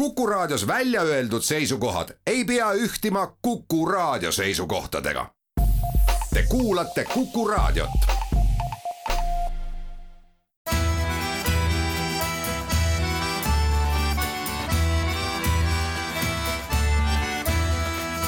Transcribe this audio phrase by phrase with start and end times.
[0.00, 5.26] Kuku Raadios välja öeldud seisukohad ei pea ühtima Kuku Raadio seisukohtadega.
[6.34, 7.90] Te kuulate Kuku Raadiot.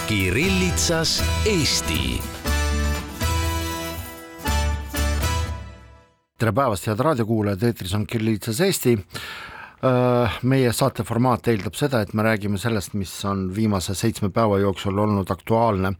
[0.07, 2.23] Kirillitsas Eesti.
[6.39, 8.99] tere päevast, head raadiokuulajad, eetris on Kirillitsas Eesti
[9.83, 14.99] meie saate formaat eeldab seda, et me räägime sellest, mis on viimase seitsme päeva jooksul
[15.03, 15.97] olnud aktuaalne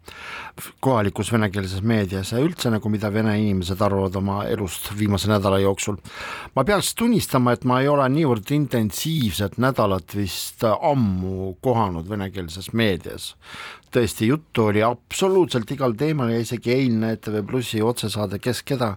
[0.81, 5.99] kohalikus venekeelses meedias ja üldse nagu mida vene inimesed arvavad oma elust viimase nädala jooksul.
[6.55, 13.35] ma peaks tunnistama, et ma ei ole niivõrd intensiivset nädalat vist ammu kohanud venekeelses meedias.
[13.91, 18.95] tõesti, juttu oli absoluutselt igal teemal ja isegi eilne ETV Plussi otsesaade Kes keda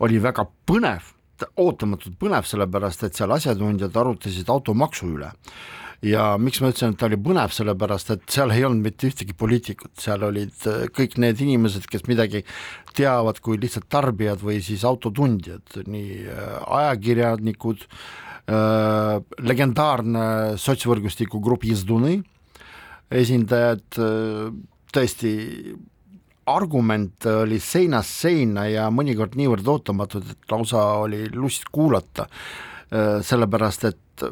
[0.00, 1.15] oli väga põnev
[1.60, 5.32] ootamatult põnev, sellepärast et seal asjatundjad arutasid automaksu üle.
[6.04, 9.32] Ja miks ma ütlesin, et ta oli põnev, sellepärast et seal ei olnud mitte ühtegi
[9.38, 12.44] poliitikut, seal olid äh, kõik need inimesed, kes midagi
[12.96, 20.28] teavad kui lihtsalt tarbijad või siis autotundjad, nii äh, ajakirjanikud äh,, legendaarne
[20.60, 22.20] sotsvõrgustiku grupp Jezduny
[23.16, 24.00] esindajad
[24.96, 25.32] tõesti
[26.46, 32.28] argument oli seinast seina ja mõnikord niivõrd ootamatud, et lausa oli lust kuulata,
[32.90, 34.26] äh, sellepärast et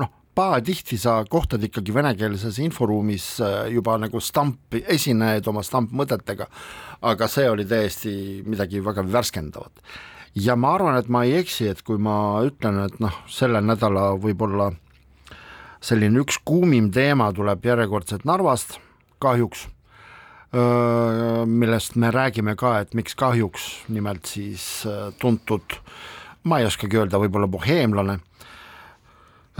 [0.00, 6.48] noh, pahatihti sa kohtad ikkagi venekeelses inforuumis äh, juba nagu stamp, esinejaid oma stampmõtetega,
[7.12, 8.12] aga see oli täiesti
[8.46, 9.84] midagi väga värskendavat.
[10.34, 14.14] ja ma arvan, et ma ei eksi, et kui ma ütlen, et noh, selle nädala
[14.16, 14.70] võib-olla
[15.80, 18.78] selline üks kuumim teema tuleb järjekordselt Narvast,
[19.20, 19.66] kahjuks
[20.50, 24.64] millest me räägime ka, et miks kahjuks, nimelt siis
[25.22, 25.76] tuntud,
[26.42, 28.18] ma ei oskagi öelda, võib-olla boheemlane,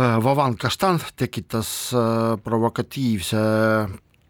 [0.00, 1.92] Vavan Kastan tekitas
[2.44, 3.41] provokatiivse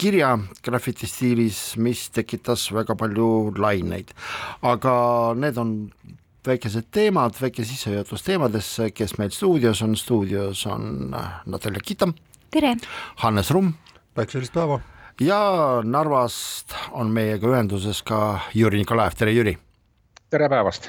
[0.00, 0.32] kirja
[0.64, 4.14] grafiti stiilis, mis tekitas väga palju laineid.
[4.62, 4.94] aga
[5.36, 5.74] need on
[6.46, 11.14] väikesed teemad, väike sissejuhatus teemadesse, kes meil stuudios on, stuudios on
[11.46, 12.14] Natalja Kitam.
[12.50, 12.76] tere!
[13.16, 13.74] Hannes Rumm.
[14.14, 14.80] päikselist päeva
[15.20, 15.40] ja
[15.84, 19.52] Narvast on meiega ühenduses ka Jüri Nikolaev, tere Jüri!
[20.32, 20.88] tere päevast!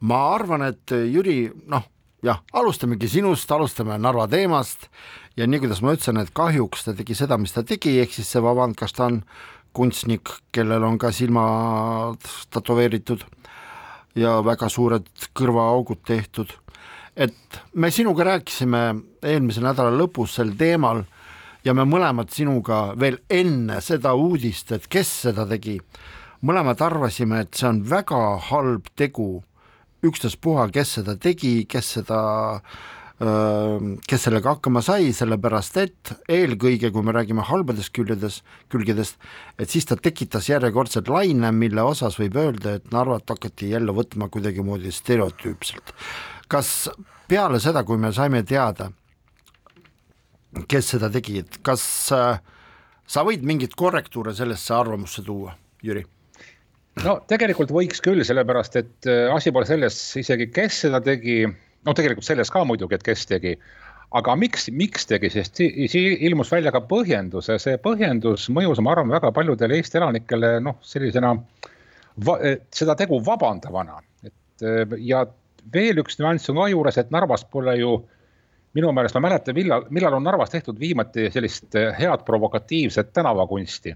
[0.00, 1.86] ma arvan, et Jüri, noh
[2.24, 4.90] jah, alustamegi sinust, alustame Narva teemast
[5.36, 8.28] ja nii, kuidas ma ütlesin, et kahjuks ta tegi seda, mis ta tegi, ehk siis
[8.34, 9.22] see Vavand Kastan,
[9.72, 12.20] kunstnik, kellel on ka silmad
[12.52, 13.24] tätoveeritud
[14.20, 16.52] ja väga suured kõrvaaugud tehtud,
[17.16, 18.84] et me sinuga rääkisime
[19.24, 21.06] eelmise nädala lõpus sel teemal
[21.64, 25.78] ja me mõlemad sinuga veel enne seda uudist, et kes seda tegi,
[26.42, 29.42] mõlemad arvasime, et see on väga halb tegu,
[30.02, 32.22] ükstaspuha, kes seda tegi, kes seda
[34.08, 38.40] kes sellega hakkama sai, sellepärast et eelkõige, kui me räägime halbadest küljedes,
[38.72, 39.18] külgedest,
[39.62, 44.26] et siis ta tekitas järjekordselt laine, mille osas võib öelda, et Narvat hakati jälle võtma
[44.32, 45.94] kuidagimoodi stereotüüpselt.
[46.48, 46.90] kas
[47.28, 48.90] peale seda, kui me saime teada,
[50.68, 52.40] kes seda tegi, et kas äh,
[53.08, 55.54] sa võid mingeid korrektuure sellesse arvamusse tuua,
[55.84, 56.04] Jüri?
[57.02, 61.42] no tegelikult võiks küll, sellepärast et äh, asi pole selles isegi, kes seda tegi,
[61.86, 63.54] no tegelikult selles ka muidugi, et kes tegi,
[64.18, 69.12] aga miks, miks tegi, sest ilmus välja ka põhjendus ja see põhjendus mõjus, ma arvan,
[69.14, 71.32] väga paljudele Eesti elanikele noh, sellisena
[72.76, 75.24] seda tegu vabandavana, et äh, ja
[75.72, 78.18] veel üks nüanss on ka juures, et Narvas pole ju äh,
[78.76, 83.94] minu meelest ma mäletan, millal, millal on Narvas tehtud viimati sellist eh, head provokatiivset tänavakunsti.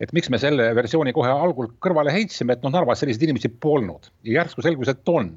[0.00, 4.10] et miks me selle versiooni kohe algul kõrvale heitsime, et noh, Narvas selliseid inimesi polnud
[4.22, 5.32] ja järsku selgus, et on.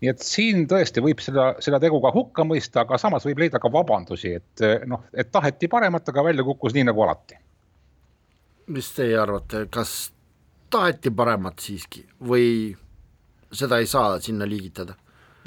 [0.00, 3.60] nii et siin tõesti võib seda, seda tegu ka hukka mõista, aga samas võib leida
[3.60, 7.36] ka vabandusi, et eh, noh, et taheti paremat, aga välja kukkus nii nagu alati.
[8.72, 10.12] mis teie arvate, kas
[10.70, 12.72] taheti paremat siiski või
[13.52, 14.96] seda ei saa sinna liigitada?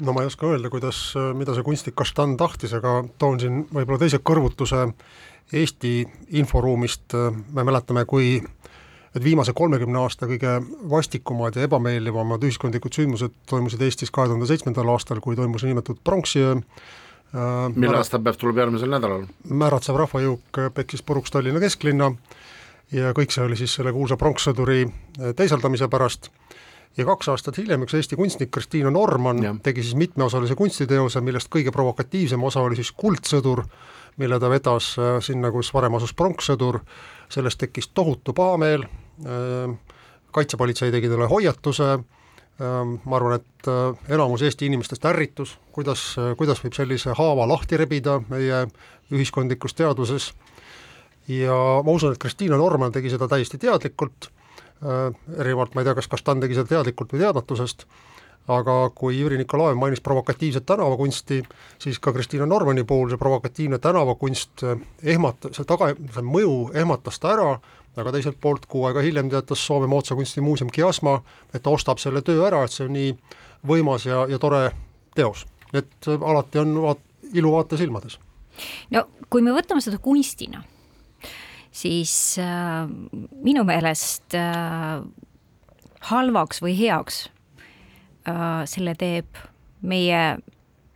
[0.04, 0.98] No ma ei oska öelda, kuidas,
[1.36, 4.88] mida see kunstnik Kaštan tahtis, aga toon siin võib-olla teise kõrvutuse
[5.56, 6.00] Eesti
[6.34, 7.14] inforuumist,
[7.54, 8.40] me mäletame, kui
[9.16, 10.58] et viimase kolmekümne aasta kõige
[10.90, 16.56] vastikumad ja ebameeldivamad ühiskondlikud sündmused toimusid Eestis kahe tuhande seitsmendal aastal, kui toimus nimetatud pronksiöö
[16.56, 19.24] äh,, mille aastapäev tuleb järgmisel nädalal?
[19.48, 22.10] määratsev rahvajõuk peksis puruks Tallinna kesklinna
[22.92, 24.84] ja kõik see oli siis selle kuulsa pronkssõduri
[25.38, 26.28] teisaldamise pärast
[26.96, 31.72] ja kaks aastat hiljem üks Eesti kunstnik Kristiina Norman tegi siis mitmeosalise kunstiteose, millest kõige
[31.74, 33.64] provokatiivsem osa oli siis Kuldsõdur,
[34.16, 36.80] mille ta vedas äh, sinna, kus varem asus pronkssõdur,
[37.32, 39.74] sellest tekkis tohutu pahameel, äh,
[40.36, 46.64] kaitsepolitsei tegi talle hoiatuse, ähm, ma arvan, et äh, enamus Eesti inimestest ärritus, kuidas, kuidas
[46.64, 48.66] võib sellise haava lahti rebida meie
[49.12, 50.32] ühiskondlikus teaduses
[51.28, 54.30] ja ma usun, et Kristiina Norman tegi seda täiesti teadlikult,
[54.82, 57.86] erinevalt ma ei tea, kas Kastan tegi seda teadlikult või teadmatusest,
[58.52, 61.42] aga kui Jüri Nikolaev mainis provokatiivset tänavakunsti,
[61.82, 64.62] siis ka Kristiina Normani puhul see provokatiivne tänavakunst
[65.02, 67.48] ehmat-, see taga, see mõju ehmatas ta ära,
[67.96, 71.18] aga teiselt poolt kuu aega hiljem teatas Soome moodsa kunstimuuseum Kiasma,
[71.54, 73.16] et ta ostab selle töö ära, et see on nii
[73.66, 74.70] võimas ja, ja tore
[75.16, 75.46] teos.
[75.72, 78.18] et alati on vaat-, ilu vaate silmades.
[78.90, 80.62] no kui me võtame seda kunstina,
[81.76, 82.88] siis äh,
[83.44, 85.02] minu meelest äh,
[86.10, 87.26] halvaks või heaks
[88.28, 89.40] äh, selle teeb
[89.86, 90.22] meie,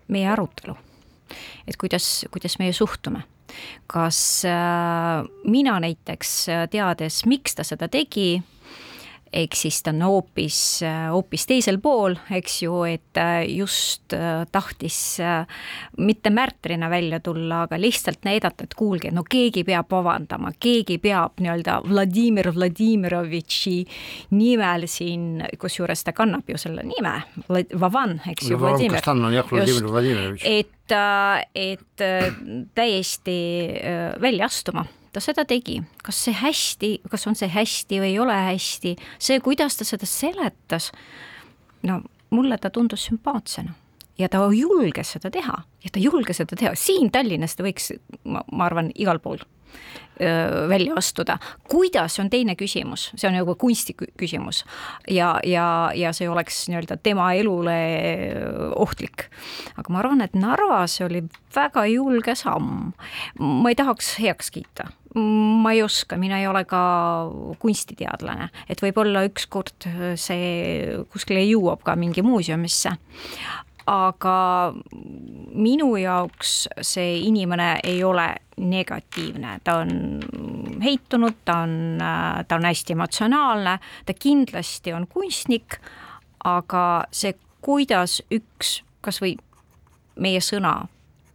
[0.09, 0.77] meie arutelu.
[1.67, 3.23] et kuidas, kuidas meie suhtume.
[3.87, 8.43] kas äh, mina näiteks äh, teades, miks ta seda tegi,
[9.33, 10.59] ehk siis ta on hoopis,
[11.13, 15.47] hoopis teisel pool, eks ju, et just äh, tahtis äh,
[16.03, 21.39] mitte märtrina välja tulla, aga lihtsalt näidata, et kuulge, no keegi peab vabandama, keegi peab
[21.43, 23.77] nii-öelda Vladimir Vladimirovitši
[24.35, 27.17] nimel siin, kusjuures ta kannab ju selle nime,
[27.49, 29.03] Vavan, eks ju, Vladimir.
[29.35, 30.47] jah, Vladimir Vladimirovitš?
[30.47, 32.07] et, äh, et
[32.75, 33.41] täiesti
[34.21, 38.37] välja astuma ta seda tegi, kas see hästi, kas on see hästi või ei ole
[38.51, 40.91] hästi, see, kuidas ta seda seletas,
[41.83, 43.75] no mulle ta tundus sümpaatsena
[44.21, 45.63] ja ta julges seda teha.
[45.85, 47.93] Ja ta julges seda teha, siin Tallinnas ta võiks,
[48.29, 49.43] ma arvan, igal pool
[50.69, 51.39] välja astuda.
[51.69, 54.65] kuidas, on teine küsimus, see on nagu kunsti küsimus.
[55.09, 57.79] Ja, ja, ja see oleks nii-öelda tema elule
[58.77, 59.31] ohtlik.
[59.77, 61.23] aga ma arvan, et Narvas oli
[61.55, 62.93] väga julge samm.
[63.39, 64.91] ma ei tahaks heaks kiita.
[65.15, 66.81] Ma ei oska, mina ei ole ka
[67.59, 72.93] kunstiteadlane, et võib-olla ükskord see kuskile jõuab ka mingi muuseumisse
[73.91, 74.73] aga
[75.55, 80.21] minu jaoks see inimene ei ole negatiivne, ta on
[80.83, 81.75] heitunud, ta on,
[82.49, 85.81] ta on hästi emotsionaalne, ta kindlasti on kunstnik,
[86.45, 89.35] aga see, kuidas üks kasvõi
[90.21, 90.77] meie sõna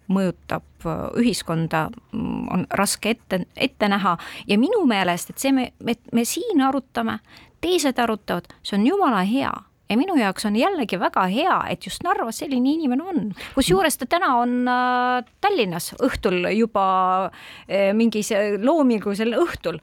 [0.08, 0.86] mõjutab
[1.18, 4.18] ühiskonda, on raske ette, ette näha.
[4.48, 7.20] Ja minu meelest, et see, me, me siin arutame,
[7.62, 9.54] teised arutavad, see on jumala hea
[9.90, 13.22] ja minu jaoks on jällegi väga hea, et just Narvas selline inimene on,
[13.56, 16.86] kusjuures ta täna on äh, Tallinnas õhtul juba
[17.30, 19.80] äh, mingis äh, loomingulisel õhtul.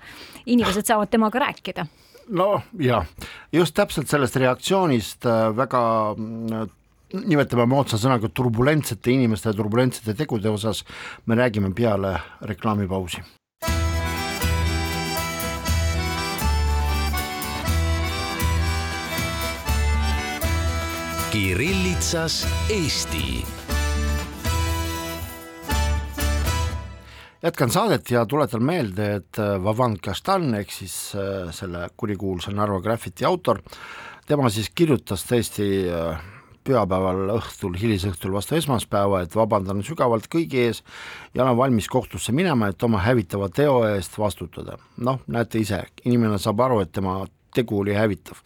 [0.47, 1.87] inimesed saavad temaga rääkida.
[2.29, 3.05] no ja
[3.53, 5.27] just täpselt sellest reaktsioonist
[5.57, 5.83] väga
[7.13, 10.85] nimetame moodsa sõnaga turbulentsete inimeste ja turbulentsete tegude osas
[11.27, 13.23] me räägime peale reklaamipausi.
[21.33, 23.45] Kirillitsas Eesti.
[27.43, 32.81] jätkan saadet ja tuletan meelde, et äh, Vavan Kastan ehk siis äh, selle kurikuulsa Narva
[32.81, 33.63] Graffiti autor,
[34.29, 36.21] tema siis kirjutas tõesti äh,
[36.69, 40.85] pühapäeval õhtul, hilisõhtul vastu esmaspäeva, et vabandan sügavalt kõigi ees
[41.33, 44.77] ja olen valmis kohtusse minema, et oma hävitava teo eest vastutada.
[44.97, 47.23] noh, näete ise, inimene saab aru, et tema
[47.57, 48.45] tegu oli hävitav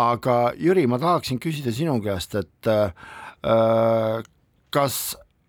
[0.00, 4.24] aga Jüri, ma tahaksin küsida sinu käest, et äh,
[4.74, 4.98] kas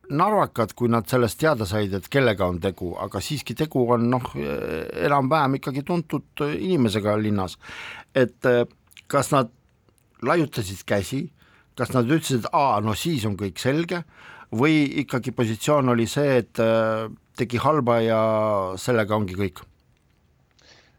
[0.05, 4.27] narvakad, kui nad sellest teada said, et kellega on tegu, aga siiski tegu on noh,
[4.37, 7.57] enam-vähem ikkagi tuntud inimesega linnas,
[8.13, 8.65] et äh,
[9.11, 9.49] kas nad
[10.25, 11.25] laiutasid käsi,
[11.75, 14.03] kas nad ütlesid, aa, no siis on kõik selge,
[14.55, 18.19] või ikkagi positsioon oli see, et äh, tegi halba ja
[18.79, 19.65] sellega ongi kõik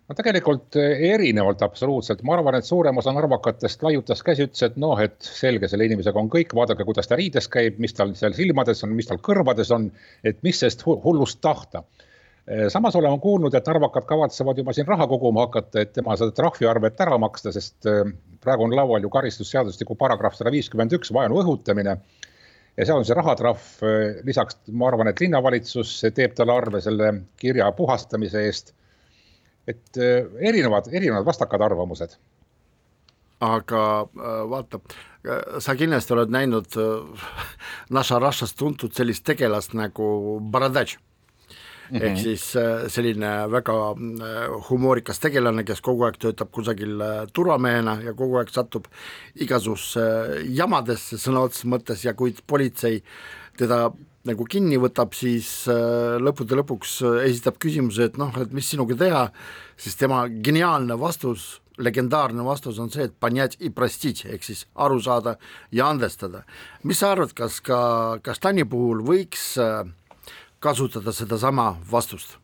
[0.06, 4.76] no tegelikult eh, erinevalt absoluutselt, ma arvan, et suurem osa narvakatest laiutas käsi, ütles, et
[4.80, 8.36] noh, et selge, selle inimesega on kõik, vaadake, kuidas ta riides käib, mis tal seal
[8.36, 9.88] silmades on, mis tal kõrvades on,
[10.26, 11.82] et mis sellest hullust tahta.
[12.46, 16.34] Eh, samas oleme kuulnud, et narvakad kavatsevad juba siin raha koguma hakata, et tema seda
[16.36, 18.04] trahviarvet ära maksta, sest eh,
[18.42, 21.98] praegu on laual ju karistusseadustiku paragrahv sada viiskümmend üks, vaenu õhutamine.
[22.76, 23.60] Ja seal on see rahatrahv,
[24.28, 27.08] lisaks ma arvan, et linnavalitsus teeb talle arve selle
[27.40, 28.74] kirja puhastamise eest
[29.66, 32.16] et äh, erinevad, erinevad vastakad arvamused.
[33.40, 34.80] aga äh, vaata,
[35.26, 36.78] äh, sa kindlasti oled näinud
[37.90, 40.98] Naša Rašas tuntud sellist tegelast nagu Baradatš
[41.90, 42.04] Mm -hmm.
[42.04, 42.56] ehk siis
[42.88, 43.72] selline väga
[44.70, 46.98] humoorikas tegelane, kes kogu aeg töötab kusagil
[47.32, 48.88] turvamehena ja kogu aeg satub
[49.34, 50.00] igasugusse
[50.48, 53.02] jamadesse sõna otseses mõttes ja kui politsei
[53.56, 53.92] teda
[54.26, 58.96] nagu kinni võtab, siis äh, lõppude lõpuks äh, esitab küsimuse, et noh, et mis sinuga
[58.98, 59.22] teha,
[59.80, 64.98] siis tema geniaalne vastus, legendaarne vastus on see, et panjat i prostit ehk siis aru
[65.02, 65.36] saada
[65.74, 66.42] ja andestada.
[66.82, 67.78] mis sa arvad, kas ka
[68.24, 69.84] Kastani puhul võiks äh,
[70.58, 72.38] kasutada sedasama vastust?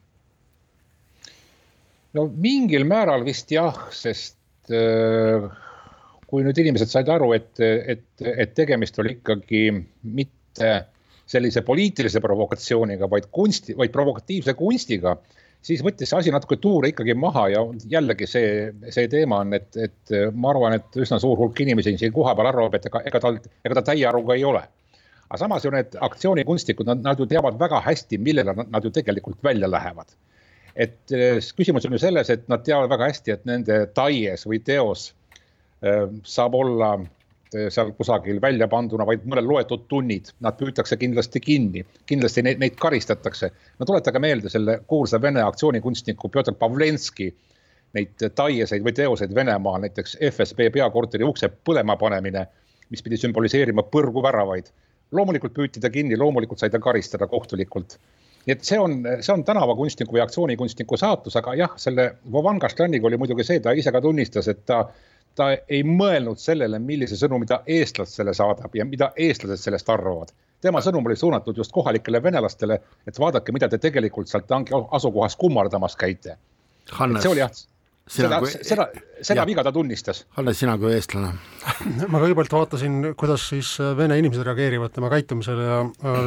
[2.13, 4.37] no mingil määral vist jah, sest
[4.71, 5.49] äh,
[6.29, 10.83] kui nüüd inimesed said aru, et, et, et tegemist oli ikkagi mitte äh,
[11.27, 15.17] sellise poliitilise provokatsiooniga, vaid kunsti, vaid provokatiivse kunstiga,
[15.63, 18.51] siis võttis see asi natuke tuure ikkagi maha ja jällegi see,
[18.91, 22.75] see teema on, et, et ma arvan, et üsna suur hulk inimesi siin kohapeal arvab,
[22.79, 24.65] et ega, ega tal, ega ta täie aruga ei ole.
[25.29, 28.91] aga samas ju need aktsioonikunstnikud, nad, nad ju teavad väga hästi, millele nad, nad ju
[28.93, 30.13] tegelikult välja lähevad.
[30.75, 34.59] et eh, küsimus on ju selles, et nad teavad väga hästi, et nende taies või
[34.65, 35.13] teos
[35.85, 37.22] äh, saab olla Eh,
[37.53, 42.79] seal kusagil välja panduna, vaid mõnel loetud tunnid, nad püütakse kindlasti kinni, kindlasti neid, neid
[42.81, 43.51] karistatakse.
[43.79, 47.29] no tuletage meelde selle kuulsa vene aktsioonikunstniku Pjotor Pavlenski
[47.97, 52.47] neid taieseid või teoseid Venemaal, näiteks FSB peakorteri ukse põlema panemine,
[52.91, 54.73] mis pidi sümboliseerima põrguväravaid.
[55.13, 57.99] loomulikult püüti ta kinni, loomulikult sai ta karistada kohtulikult
[58.47, 63.07] nii et see on, see on tänavakunstniku või aktsioonikunstniku saatus, aga jah, selle Vovan Kaštlaniga
[63.07, 64.81] oli muidugi see, ta ise ka tunnistas, et ta
[65.39, 70.33] ta ei mõelnud sellele, millise sõnumi ta eestlastele saadab ja mida eestlased sellest arvavad.
[70.63, 75.37] tema sõnum oli suunatud just kohalikele venelastele, et vaadake, mida te tegelikult seal tanki asukohas
[75.37, 76.37] kummardamas käite.
[76.87, 77.51] see oli jah,
[78.07, 78.89] seda, seda,
[79.23, 80.27] seda viga ta tunnistas.
[80.37, 81.33] Hannes, sina kui eestlane
[82.13, 86.21] ma kõigepealt vaatasin, kuidas siis vene inimesed reageerivad tema käitumisele ja äh,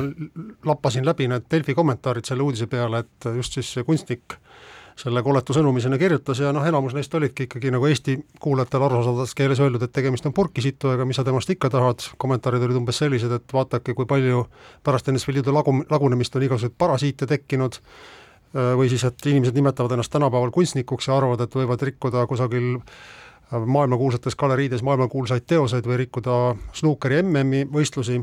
[0.65, 4.54] lappasin läbi need Delfi kommentaarid selle uudise peale, et just siis see kunstnik äh,
[5.00, 9.34] selle koletu sõnumi sinna kirjutas ja noh, enamus neist olidki ikkagi nagu Eesti kuulajatele arusaadavas
[9.36, 13.34] keeles öeldud, et tegemist on purkisitujaga, mis sa temast ikka tahad, kommentaarid olid umbes sellised,
[13.36, 14.46] et vaadake, kui palju
[14.88, 17.82] pärast NSV Liidu lagu, lagunemist on igasuguseid parasiite tekkinud,
[18.56, 22.78] või siis, et inimesed nimetavad ennast tänapäeval kunstnikuks ja arvavad, et võivad rikkuda kusagil
[23.52, 28.22] maailmakuulsates galeriides maailmakuulsaid teoseid või rikkuda snuukeri MM-i võistlusi,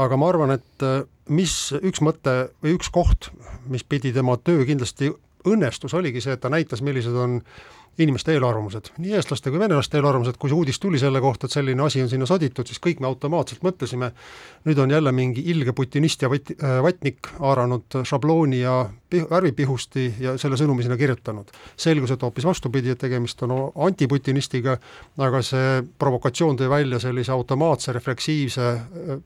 [0.00, 0.88] aga ma arvan, et
[1.28, 3.28] mis üks mõte või üks koht,
[3.68, 5.12] mis pidi tema töö kindlasti
[5.54, 7.40] õnnestus oligi see, et ta näitas, millised on
[7.98, 11.82] inimeste eelarvamused, nii eestlaste kui venelaste eelarvamused, kui see uudis tuli selle kohta, et selline
[11.82, 14.12] asi on sinna soditud, siis kõik me automaatselt mõtlesime,
[14.68, 18.78] nüüd on jälle mingi ilge putinist ja vat-, äh, vatnik haaranud šablooni ja
[19.10, 21.50] värvipihusti ja selle sõnumi sinna kirjutanud.
[21.76, 24.78] selgus, et hoopis vastupidi, et tegemist on antiputinistiga,
[25.18, 29.22] aga see provokatsioon tõi välja sellise automaatse refleksiivse äh,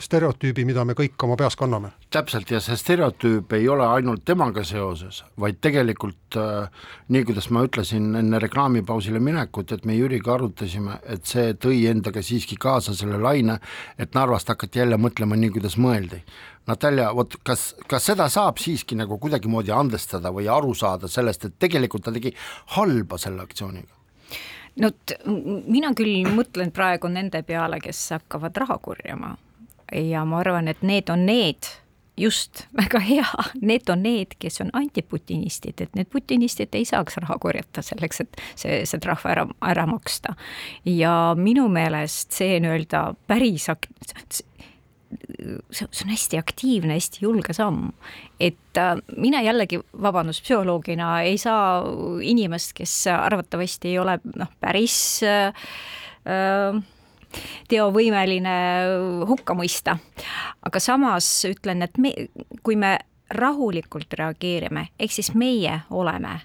[0.00, 1.92] stereotüübi, mida me kõik oma peas kanname.
[2.10, 6.68] täpselt, ja see stereotüüp ei ole ainult temaga seoses, vaid tegelikult äh,
[7.08, 12.22] nii, kuidas ma ütlesin enne reklaamipausile minekut, et me Jüriga arutasime, et see tõi endaga
[12.24, 13.58] siiski kaasa selle laine,
[13.98, 16.22] et Narvast hakati jälle mõtlema nii, kuidas mõeldi.
[16.68, 21.58] Natalja, vot kas, kas seda saab siiski nagu kuidagimoodi andestada või aru saada sellest, et
[21.58, 22.34] tegelikult ta tegi
[22.76, 23.94] halba selle aktsiooniga?
[24.78, 24.92] no
[25.66, 29.34] mina küll mõtlen praegu nende peale, kes hakkavad raha korjama
[29.92, 31.70] ja ma arvan, et need on need,
[32.18, 33.26] just, väga hea,
[33.60, 38.42] need on need, kes on antiputinistid, et need putinistid ei saaks raha korjata selleks, et
[38.54, 40.34] see, see trahv ära, ära maksta.
[40.84, 43.90] ja minu meelest see nii-öelda päris ak-,
[45.72, 47.92] see on hästi aktiivne, hästi julge samm.
[48.40, 51.82] et äh, mina jällegi, vabandust, psühholoogina ei saa
[52.22, 55.54] inimest, kes arvatavasti ei ole noh, päris äh,
[56.28, 56.82] äh,
[57.68, 58.56] teovõimeline
[59.28, 59.98] hukka mõista.
[60.62, 62.14] aga samas ütlen, et me,
[62.62, 62.98] kui me
[63.30, 66.40] rahulikult reageerime, ehk siis meie oleme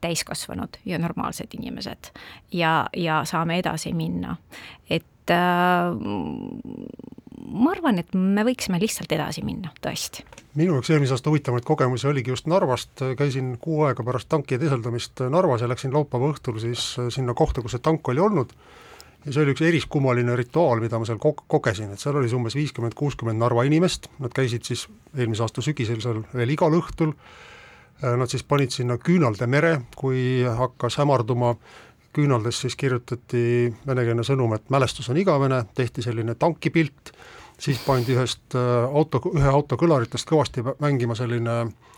[0.00, 2.10] täiskasvanud ja normaalsed inimesed
[2.52, 4.36] ja, ja saame edasi minna,
[4.90, 5.94] et äh,
[7.46, 10.24] ma arvan, et me võiksime lihtsalt edasi minna, tõesti.
[10.58, 15.24] minu jaoks eelmise aasta huvitavamaid kogemusi oligi just Narvast, käisin kuu aega pärast tanki teeseldamist
[15.30, 18.52] Narvas ja läksin laupäeva õhtul siis sinna kohta, kus see tank oli olnud
[19.24, 22.56] ja see oli üks eriskummaline rituaal, mida ma seal ko-, kogesin, et seal oli umbes
[22.58, 27.14] viiskümmend, kuuskümmend Narva inimest, nad käisid siis eelmise aasta sügisel seal veel igal õhtul,
[28.02, 31.56] äh, nad siis panid sinna küünalde mere, kui hakkas hämarduma,
[32.16, 37.12] küünaldes siis kirjutati venekeelne sõnum, et mälestus on igavene, tehti selline tankipilt,
[37.60, 41.94] siis pandi ühest äh, auto, ühe auto kõlaritest kõvasti mängima selline äh,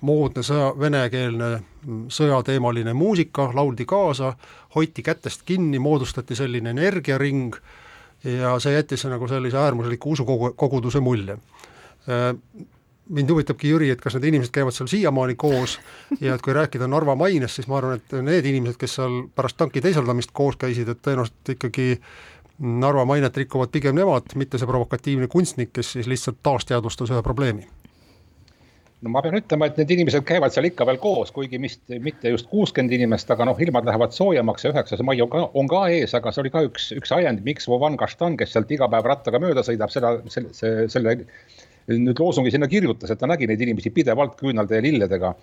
[0.00, 4.34] moodne sõja, venekeelne mm, sõjateemaline muusika, lauldi kaasa,
[4.76, 7.56] hoiti kätest kinni, moodustati selline energiaring
[8.24, 11.38] ja see jättis nagu sellise äärmusliku usukoguduse mulje.
[13.10, 15.80] Mind huvitabki, Jüri, et kas need inimesed käivad seal siiamaani koos
[16.24, 19.58] ja et kui rääkida Narva mainest, siis ma arvan, et need inimesed, kes seal pärast
[19.58, 21.96] tanki teisaldamist koos käisid, et tõenäoliselt ikkagi
[22.60, 27.66] Narva mainet rikuvad pigem nemad, mitte see provokatiivne kunstnik, kes siis lihtsalt taasteadvustas ühe probleemi
[29.00, 32.32] no ma pean ütlema, et need inimesed käivad seal ikka veel koos, kuigi vist mitte
[32.34, 35.86] just kuuskümmend inimest, aga noh, ilmad lähevad soojemaks ja üheksas mai on ka, on ka
[35.94, 39.08] ees, aga see oli ka üks, üks ajend, miks Vovan Kaštan, kes sealt iga päev
[39.08, 41.16] rattaga mööda sõidab, seda, selle, selle, selle
[41.90, 45.34] nüüd loosungi sinna kirjutas, et ta nägi neid inimesi pidevalt küünalde ja lilledega.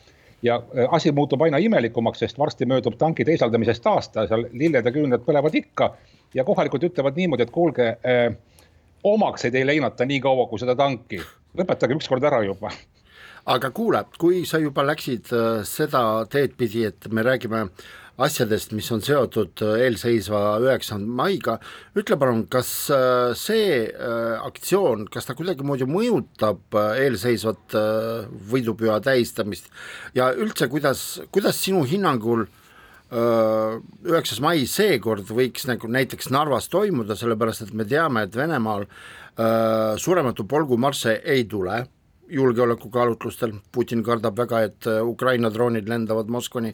[0.46, 4.92] ja äh, asi muutub aina imelikumaks, sest varsti möödub tanki teisaldamisest aasta, seal lilled ja
[4.94, 5.96] küünlad põlevad ikka
[6.38, 8.36] ja kohalikud ütlevad niimoodi, et kuulge eh,
[9.04, 11.18] omaks ei leinata nii kaua kui seda tanki,
[11.58, 12.70] lõpetage ükskord ära juba
[13.48, 16.02] aga kuule, kui sa juba läksid äh, seda
[16.32, 17.68] teed pidi, et me räägime
[18.24, 21.56] asjadest, mis on seotud äh, eelseisva üheksanda maiga,
[21.98, 23.88] ütle palun, kas äh, see
[24.44, 27.76] aktsioon, kas ta kuidagimoodi mõjutab eelseisvat
[28.52, 29.72] võidupüha tähistamist?
[30.18, 32.48] Ja üldse, kuidas, kuidas sinu hinnangul
[33.08, 38.84] üheksas mai seekord võiks nagu näiteks Narvas toimuda, sellepärast et me teame, et Venemaal
[40.04, 41.86] surematu polgu marsse ei tule
[42.30, 46.74] julgeolekukaalutlustel, Putin kardab väga, et äh, Ukraina droonid lendavad Moskvani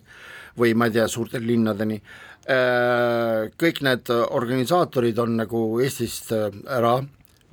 [0.60, 2.00] või ma ei tea, suurte linnadeni.
[2.43, 6.98] Äh, kõik need organisaatorid on nagu Eestist äh, ära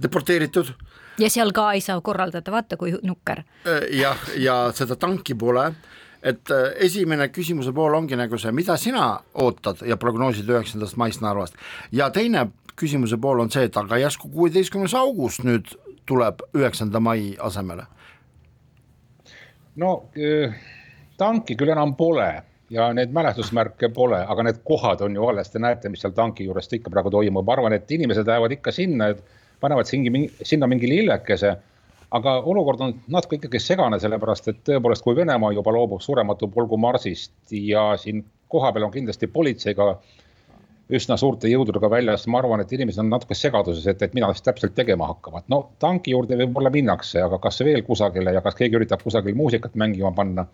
[0.00, 0.72] deporteeritud.
[1.20, 3.42] ja seal ka ei saa korraldada, vaata kui nukker.
[3.92, 5.72] jah, ja seda tanki pole
[6.22, 11.54] et esimene küsimuse pool ongi nagu see, mida sina ootad ja prognoosid üheksandast maist Narvast
[11.92, 15.72] ja teine küsimuse pool on see, et aga järsku kuueteistkümnes august nüüd
[16.06, 17.86] tuleb üheksanda mai asemele?
[19.76, 19.90] no
[21.18, 22.30] tanki küll enam pole
[22.70, 26.46] ja neid mälestusmärke pole, aga need kohad on ju alles, te näete, mis seal tanki
[26.46, 29.24] juurest ikka praegu toimub, ma arvan, et inimesed lähevad ikka sinna, et
[29.60, 31.56] panevad singi, sinna mingi lillekese.
[32.10, 36.76] aga olukord on natuke ikkagi segane, sellepärast et tõepoolest, kui Venemaa juba loobub surematu polgu
[36.76, 39.92] marsist ja siin kohapeal on kindlasti politseiga
[40.96, 44.44] üsna suurte jõududega väljas, ma arvan, et inimesed on natuke segaduses, et, et mida siis
[44.46, 45.46] täpselt tegema hakkavad.
[45.52, 49.76] no tanki juurde võib-olla minnakse, aga kas veel kusagile ja kas keegi üritab kusagil muusikat
[49.80, 50.46] mängima panna.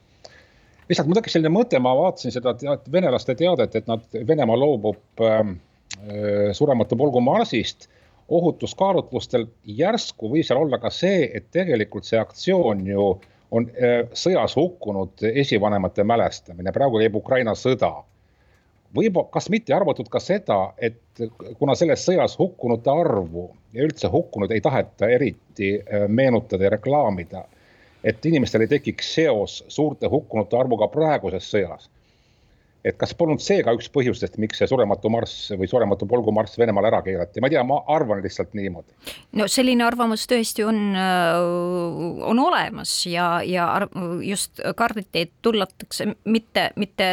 [0.88, 5.24] lihtsalt mul tekkis selline mõte, ma vaatasin seda tead, venelaste teadet, et nad, Venemaa loobub
[5.24, 5.56] ähm,
[6.00, 7.88] äh, surematu polgu marsist
[8.28, 9.46] ohutuskaalutlustel.
[9.64, 13.14] järsku võib seal olla ka see, et tegelikult see aktsioon ju
[13.50, 17.94] on äh, sõjas hukkunud esivanemate mälestamine, praegu käib Ukraina sõda
[18.97, 21.23] võib-olla, kas mitte arvatud ka seda, et
[21.59, 27.45] kuna selles sõjas hukkunute arvu ja üldse hukkunud ei taheta eriti äh, meenutada ja reklaamida,
[28.04, 31.91] et inimestel ei tekiks seos suurte hukkunute arvuga praeguses sõjas
[32.86, 36.58] et kas polnud see ka üks põhjustest, miks see surematu marss või surematu polgu marss
[36.60, 38.94] Venemaal ära keelati, ma ei tea, ma arvan lihtsalt niimoodi.
[39.38, 41.40] no selline arvamus tõesti on, äh,
[42.30, 43.68] on olemas ja, ja
[44.25, 47.10] just kardeti, et tullatakse mitte, mitte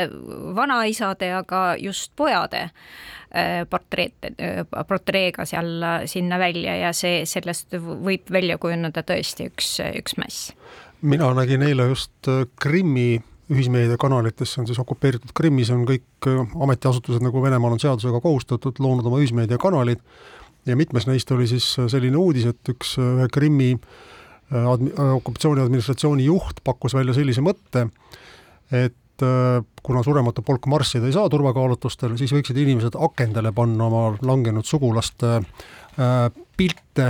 [0.56, 5.74] vanaisade, aga just pojade äh, portreed, äh, portreega seal
[6.10, 10.54] sinna välja ja see, sellest võib välja kujuneda tõesti üks, üks mäss.
[11.02, 17.44] mina nägin eile just Krimmi ühismeediakanalitesse on siis okupeeritud Krimmis on kõik äh, ametiasutused nagu
[17.44, 20.02] Venemaal on seadusega kohustatud loonud oma ühismeediakanalid
[20.70, 23.74] ja mitmes neist oli siis äh, selline uudis, et üks äh, ühe Krimmi
[24.54, 27.88] admi-, okupatsiooni administratsiooni juht pakkus välja sellise mõtte,
[28.72, 29.24] et
[29.86, 35.40] kuna surematu polk marssida ei saa turvakaalutlustel, siis võiksid inimesed akendele panna oma langenud sugulaste
[36.60, 37.08] pilte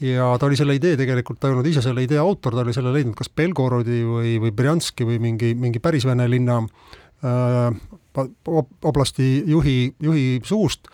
[0.00, 2.74] ja ta oli selle idee tegelikult, ta ei olnud ise selle idee autor, ta oli
[2.76, 7.80] selle leidnud kas Belgorodi või, või Brjanski või mingi, mingi päris vene linna äh,
[8.82, 10.88] oblasti juhi, juhi suust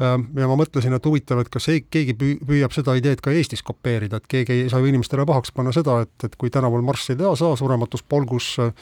[0.00, 0.16] äh,.
[0.40, 4.20] ja ma mõtlesin, et huvitav, et kas ei, keegi püüab seda ideed ka Eestis kopeerida,
[4.20, 7.20] et keegi ei saa ju inimestele pahaks panna seda, et, et kui tänaval marssi ei
[7.20, 8.72] tea, saa surematus polgus äh,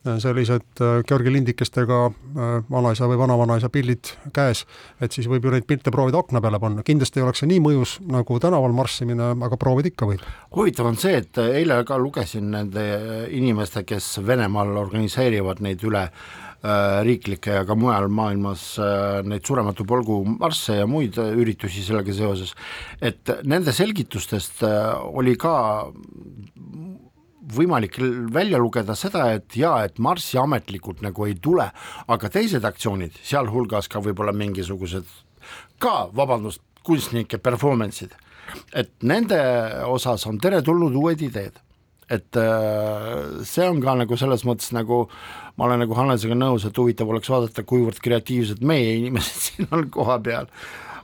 [0.00, 4.64] sellised äh, Georgi lindikestega äh, vanaisa või vanavanaisa pildid käes,
[5.00, 7.60] et siis võib ju neid pilte proovida akna peale panna, kindlasti ei oleks see nii
[7.64, 10.24] mõjus nagu tänaval marssimine, aga proovida ikka võib.
[10.56, 12.86] huvitav on see, et eile ka lugesin nende
[13.36, 18.64] inimeste, kes Venemaal organiseerivad neid üle äh, riiklikke ja ka mujal maailmas
[19.28, 22.56] neid surematu polgu marsse ja muid üritusi sellega seoses,
[23.04, 24.64] et nende selgitustest
[25.12, 25.54] oli ka
[27.40, 27.96] võimalik
[28.32, 31.70] välja lugeda seda, et jaa, et Marssi ametlikult nagu ei tule,
[32.08, 35.08] aga teised aktsioonid, sealhulgas ka võib-olla mingisugused
[35.80, 38.14] ka, vabandust, kunstnike performance'id,
[38.76, 39.40] et nende
[39.88, 41.58] osas on teretulnud uued ideed.
[42.10, 45.04] et äh, see on ka nagu selles mõttes nagu,
[45.54, 49.86] ma olen nagu Hannesega nõus, et huvitav oleks vaadata, kuivõrd kreatiivsed meie inimesed siin on
[49.94, 50.50] kohapeal.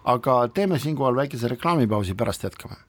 [0.04, 2.82] aga teeme siinkohal väikese reklaamipausi, pärast jätkame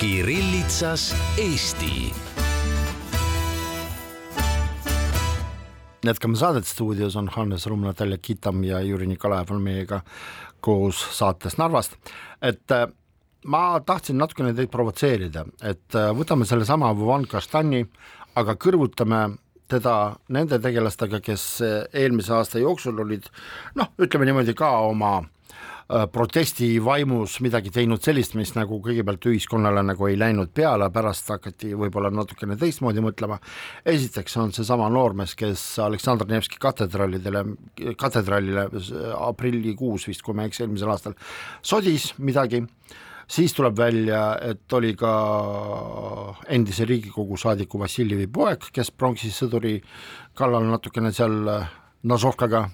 [0.00, 2.12] Kirillitsas Eesti.
[6.04, 11.58] jätkame saadet, stuudios on Hannes Rumm, Natalja Kitam ja Jüri Nikolajev on meiega hommikupoolikus saates
[11.58, 11.98] Narvast,
[12.42, 12.86] et äh,
[13.44, 17.84] ma tahtsin natukene teid provotseerida, et äh, võtame sellesama Vuvan Kastani,
[18.40, 19.36] aga kõrvutame
[19.68, 21.44] teda nende tegelastega, kes
[21.92, 23.28] eelmise aasta jooksul olid
[23.76, 25.39] noh, ütleme niimoodi ka oma äh, Äh,
[26.12, 31.72] protesti vaimus midagi teinud sellist, mis nagu kõigepealt ühiskonnale nagu ei läinud peale, pärast hakati
[31.78, 33.40] võib-olla natukene teistmoodi mõtlema.
[33.84, 37.44] esiteks on seesama noormees, kes Aleksandr Nevski katedraalidele,
[37.98, 38.68] katedraalile
[39.18, 41.18] aprillikuus vist, kui ma ei eksi, eelmisel aastal
[41.62, 42.62] sodis midagi
[43.30, 45.12] siis tuleb välja, et oli ka
[46.48, 49.78] endise Riigikogu saadiku Vassiljevi poeg, kes pronksi sõduri
[50.34, 51.46] kallal natukene seal
[52.02, 52.68] Nazovkaga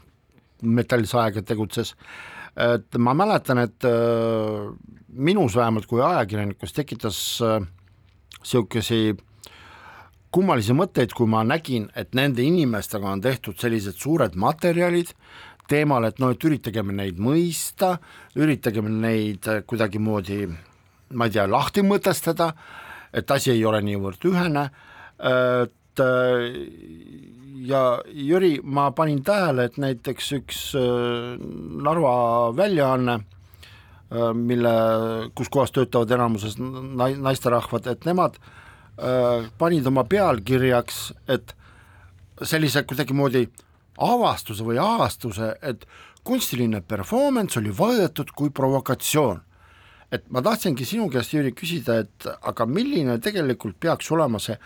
[0.63, 1.95] metallisaega tegutses
[2.57, 4.73] et ma mäletan, et äh,
[5.09, 9.25] minus vähemalt kui ajakirjanikus tekitas niisugusi äh,
[10.37, 15.15] kummalisi mõtteid, kui ma nägin, et nende inimestega on tehtud sellised suured materjalid
[15.71, 17.97] teemal, et no et üritagem neid mõista,
[18.37, 20.45] üritagem neid kuidagimoodi,
[21.17, 22.51] ma ei tea, lahti mõtestada,
[23.17, 24.69] et asi ei ole niivõrd ühene,
[25.97, 26.53] et äh,
[27.67, 31.39] ja Jüri, ma panin tähele, et näiteks üks äh,
[31.83, 33.19] Narva väljaanne,
[34.13, 34.75] äh, mille,
[35.35, 38.41] kus kohas töötavad enamuses naisterahvad, et nemad
[39.61, 41.51] panid oma pealkirjaks, et
[42.49, 43.43] sellise kuidagimoodi
[44.01, 45.85] avastuse või avastuse, et
[46.25, 49.43] kunstiline performance oli võetud kui provokatsioon
[50.13, 54.57] et ma tahtsingi sinu käest, Jüri, küsida, et aga milline tegelikult peaks olema see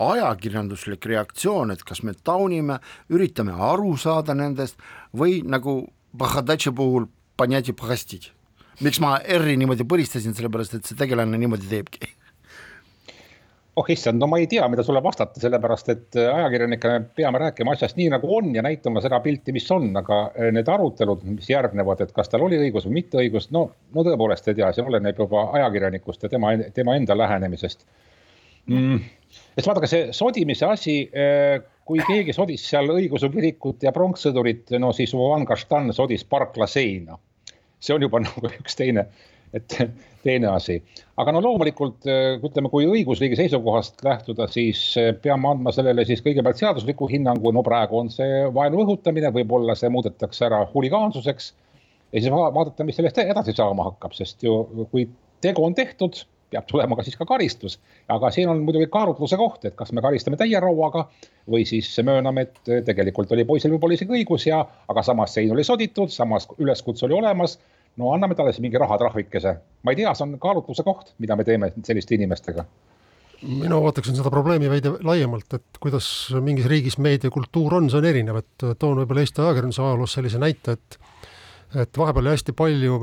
[0.00, 2.80] ajakirjanduslik reaktsioon, et kas me taunime,
[3.12, 4.80] üritame aru saada nendest
[5.16, 7.06] või nagu Bahadatši puhul
[8.80, 12.08] miks ma R-i niimoodi põlistasin, sellepärast et see tegelane niimoodi teebki
[13.76, 17.74] oh issand, no ma ei tea, mida sulle vastata, sellepärast et äh, ajakirjanikena peame rääkima
[17.76, 21.48] asjast nii nagu on ja näitama seda pilti, mis on, aga äh, need arutelud, mis
[21.50, 24.86] järgnevad, et kas tal oli õigus või mitte õigus, no, no tõepoolest ei tea, see
[24.86, 27.86] oleneb juba ajakirjanikust ja tema, tema enda lähenemisest
[28.66, 29.00] mm..
[29.54, 34.92] sest vaadake, see sodimise asi, äh, kui keegi sodis seal õigeusu kirikut ja pronkssõdurit, no
[34.96, 37.18] siis Van Kastan sodis parkla seina.
[37.80, 39.06] see on juba nagu üks teine
[39.54, 39.76] et
[40.24, 40.78] teine asi,
[41.20, 46.22] aga no loomulikult äh, ütleme, kui õigusriigi seisukohast lähtuda, siis äh, peame andma sellele siis
[46.24, 51.54] kõigepealt seadusliku hinnangu, no praegu on see vaenu õhutamine, võib-olla see muudetakse ära huligaansuseks.
[52.12, 54.60] ja siis vaadata, mis sellest edasi saama hakkab, sest ju
[54.92, 55.08] kui
[55.40, 57.78] tegu on tehtud, peab tulema ka siis ka karistus.
[58.08, 61.06] aga siin on muidugi kaalutluse koht, et kas me karistame täie rauaga
[61.50, 65.64] või siis mööname, et tegelikult oli poisil võib-olla isegi õigus ja, aga samas sein oli
[65.64, 67.58] soditud, samas üleskutse oli olemas
[68.00, 71.46] no anname talle siis mingi rahatrahvikese, ma ei tea, see on kaalutluse koht, mida me
[71.46, 72.64] teeme selliste inimestega.
[73.40, 76.06] Mina vaataksin seda probleemi veidi laiemalt, et kuidas
[76.44, 80.76] mingis riigis meediakultuur on, see on erinev, et toon võib-olla Eesti ajakirjanduse ajaloos sellise näite,
[80.76, 81.00] et
[81.80, 82.96] et vahepeal oli hästi palju,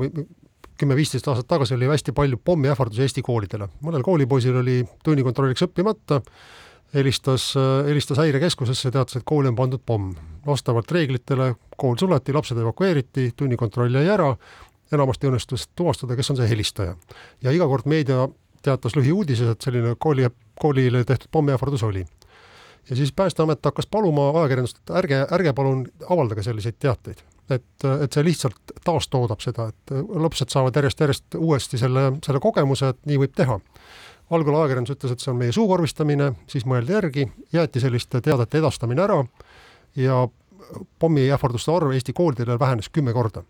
[0.78, 6.20] kümme-viisteist aastat tagasi oli hästi palju pommiähvardusi Eesti koolidele, mõnel koolipoisil oli tunnikontrolliks õppimata,
[6.94, 7.54] helistas,
[7.86, 10.12] helistas häirekeskusesse, teatas, et kooli on pandud pomm.
[10.46, 14.30] vastavalt reeglitele kool suleti, lapsed evakueeriti, tunnikontroll jäi ära
[14.92, 16.96] enamasti õnnestus tuvastada, kes on see helistaja.
[17.42, 18.28] ja iga kord meedia
[18.62, 20.28] teatas lühiuudises, et selline kooli,
[20.60, 22.04] koolile tehtud pommiähvardus oli.
[22.90, 27.22] ja siis Päästeamet hakkas paluma ajakirjandust, et ärge, ärge palun avaldage selliseid teateid.
[27.50, 33.06] et, et see lihtsalt taastoodab seda, et lapsed saavad järjest-järjest uuesti selle, selle kogemuse, et
[33.06, 33.60] nii võib teha
[34.30, 39.00] algul ajakirjandus ütles, et see on meie suukorvistamine, siis mõeldi järgi, jäeti selliste teadete edastamine
[39.02, 39.22] ära
[39.96, 40.26] ja
[40.98, 43.42] pommiähvarduste arv Eesti koolidel vähenes kümme korda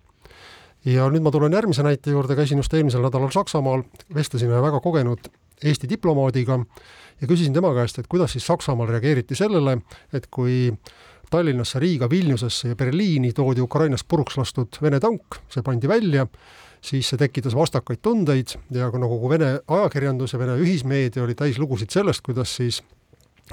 [0.86, 3.82] ja nüüd ma tulen järgmise näite juurde, käisin just eelmisel nädalal Saksamaal,
[4.14, 5.30] vestlesin ühe väga kogenud
[5.64, 6.60] Eesti diplomaadiga
[7.20, 9.80] ja küsisin tema käest, et kuidas siis Saksamaal reageeriti sellele,
[10.14, 10.70] et kui
[11.30, 16.26] Tallinnasse, Riiga, Vilniusesse ja Berliini toodi Ukrainast puruks lastud Vene tank, see pandi välja,
[16.80, 21.58] siis see tekitas vastakaid tundeid ja nagu kogu Vene ajakirjandus ja Vene ühismeedia oli täis
[21.58, 22.80] lugusid sellest, kuidas siis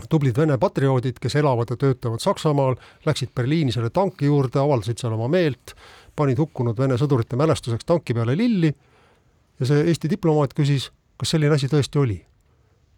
[0.09, 5.15] tublid Vene patrioodid, kes elavad ja töötavad Saksamaal, läksid Berliini selle tanki juurde, avaldasid seal
[5.17, 5.75] oma meelt,
[6.15, 8.71] panid hukkunud Vene sõdurite mälestuseks tanki peale lilli
[9.59, 12.17] ja see Eesti diplomaat küsis, kas selline asi tõesti oli.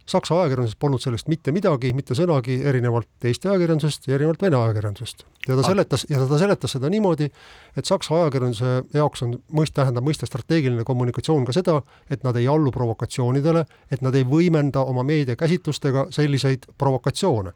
[0.07, 5.25] Saksa ajakirjanduses polnud sellest mitte midagi, mitte sõnagi, erinevalt Eesti ajakirjandusest ja erinevalt Vene ajakirjandusest.
[5.47, 5.67] ja ta ah.
[5.67, 7.27] seletas, ja ta seletas seda niimoodi,
[7.75, 12.47] et Saksa ajakirjanduse jaoks on mõist-, tähendab mõiste strateegiline kommunikatsioon ka seda, et nad ei
[12.47, 17.51] allu provokatsioonidele, et nad ei võimenda oma meediakäsitlustega selliseid provokatsioone.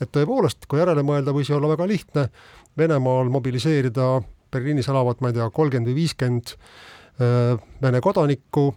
[0.00, 2.28] et tõepoolest, kui järele mõelda, võis ju olla väga lihtne
[2.76, 4.20] Venemaal mobiliseerida
[4.54, 8.68] Berliinis elavad, ma ei tea, kolmkümmend või viiskümmend äh, Vene kodanikku,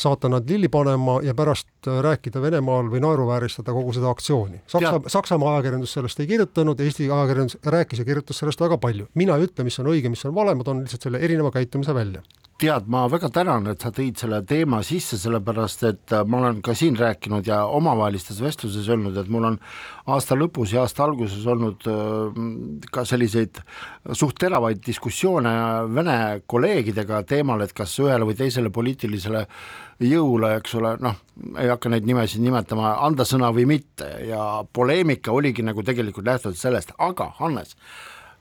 [0.00, 4.62] saata nad lilli panema ja pärast äh, rääkida Venemaal või naeruvääristada kogu seda aktsiooni.
[4.70, 9.08] Saksa, Saksamaa ajakirjandus sellest ei kirjutanud, Eesti ajakirjandus rääkis ja kirjutas sellest väga palju.
[9.14, 11.94] mina ei ütle, mis on õige, mis on vale, ma toon lihtsalt selle erineva käitumise
[11.94, 12.22] välja
[12.60, 16.60] tead, ma väga tänan, et sa tõid selle teema sisse, sellepärast et äh, ma olen
[16.64, 19.56] ka siin rääkinud ja omavahelistes vestluses öelnud, et mul on
[20.12, 22.42] aasta lõpus ja aasta alguses olnud äh,
[22.92, 23.62] ka selliseid
[24.12, 25.54] suht teravaid diskussioone
[25.94, 26.18] Vene
[26.50, 29.46] kolleegidega teemal, et kas ühele või teisele poliitilisele
[30.10, 31.18] jõule, eks ole, noh,
[31.56, 34.08] ei hakka neid nimesid nimetama, anda sõna või mitte.
[34.28, 37.76] Ja poleemika oligi nagu tegelikult lähtuvalt sellest, aga Hannes,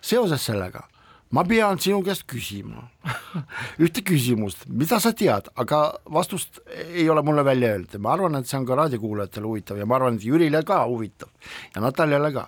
[0.04, 0.88] seoses sellega
[1.36, 2.88] ma pean sinu käest küsima.
[3.84, 5.82] Ühte küsimust, mida sa tead, aga
[6.14, 9.82] vastust ei ole mulle välja öeldud ja ma arvan, et see on ka raadiokuulajatele huvitav
[9.82, 11.30] ja ma arvan, et Jürile ka huvitav
[11.76, 12.48] ja Nataljale ka,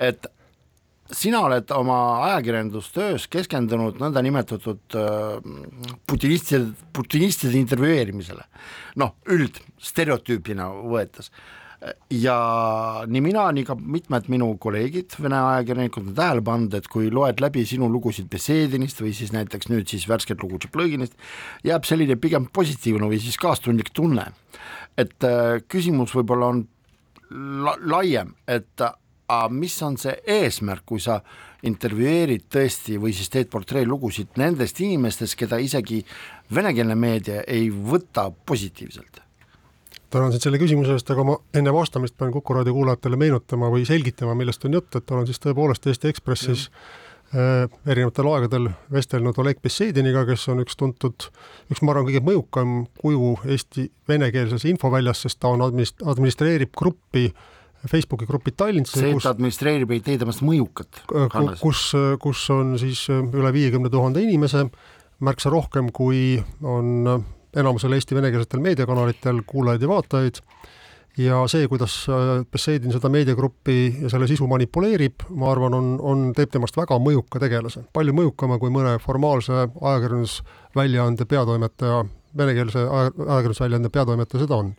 [0.00, 0.28] et
[1.12, 1.96] sina oled oma
[2.28, 5.40] ajakirjandustöös keskendunud nõndanimetatud äh,
[6.06, 8.44] putinistide, putinistide intervjueerimisele,
[9.02, 11.32] noh, üld stereotüüpina võetes
[12.12, 12.36] ja
[13.08, 17.40] nii mina, nii ka mitmed minu kolleegid, Vene ajakirjanikud on tähele pannud, et kui loed
[17.40, 21.16] läbi sinu lugusid Bessedinist või siis näiteks nüüd siis värsket lugu Tšeplõginist,
[21.64, 24.26] jääb selline pigem positiivne või siis kaastundlik tunne.
[24.98, 26.66] et äh, küsimus võib-olla on
[27.64, 31.20] la laiem, et aga mis on see eesmärk, kui sa
[31.62, 36.02] intervjueerid tõesti või siis teed portreelugusid nendest inimestest, keda isegi
[36.52, 39.29] venekeelne meedia ei võta positiivselt
[40.10, 43.86] tänan sind selle küsimuse eest, aga ma enne vastamist pean Kuku raadio kuulajatele meenutama või
[43.88, 46.66] selgitama, millest on jutt, et olen siis tõepoolest Eesti Ekspressis
[47.34, 51.30] äh, erinevatel aegadel vestelnud Oleg Bessediniga, kes on üks tuntud,
[51.70, 57.30] üks ma arvan, kõige mõjukam kuju Eesti venekeelses infoväljas, sest ta on administ-, administreerib gruppi
[57.88, 58.92] Facebooki gruppi Tallinnas.
[58.92, 61.00] see, et ta administreerib, ei tee temast mõjukat.
[61.62, 64.66] kus, kus on siis üle viiekümne tuhande inimese,
[65.24, 67.24] märksa rohkem, kui on
[67.56, 70.42] enamusel Eesti venekeelsetel meediakanalitel kuulajaid ja vaatajaid.
[71.18, 72.06] Ja see, kuidas
[72.52, 77.42] Bessedin seda meediagruppi ja selle sisu manipuleerib, ma arvan, on, on, teeb temast väga mõjuka
[77.42, 82.04] tegelase, palju mõjukama kui mõne formaalse ajakirjandusväljaande peatoimetaja,
[82.38, 84.72] venekeelse ajakirjandusväljaande peatoimetaja seda on.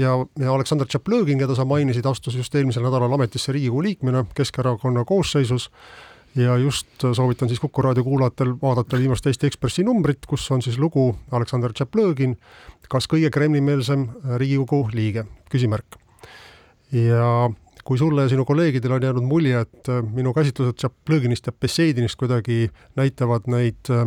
[0.00, 5.04] ja, ja Aleksandr Tšaplõgin, keda sa mainisid, astus just eelmisel nädalal ametisse Riigikogu liikmena Keskerakonna
[5.04, 5.70] koosseisus
[6.36, 10.78] ja just soovitan siis Kuku raadio kuulajatel vaadata viimast Eesti Ekspressi numbrit, kus on siis
[10.78, 12.36] lugu Aleksandr Tšaplõgin,
[12.92, 15.96] kas kõige Kremli-meelsem Riigikogu liige, küsimärk.
[16.92, 17.50] ja
[17.84, 22.70] kui sulle ja sinu kolleegidele on jäänud mulje, et minu käsitlused Tšaplõginist ja Bessedinist kuidagi
[22.96, 24.06] näitavad neid äh,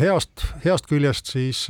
[0.00, 1.66] heast, heast küljest, siis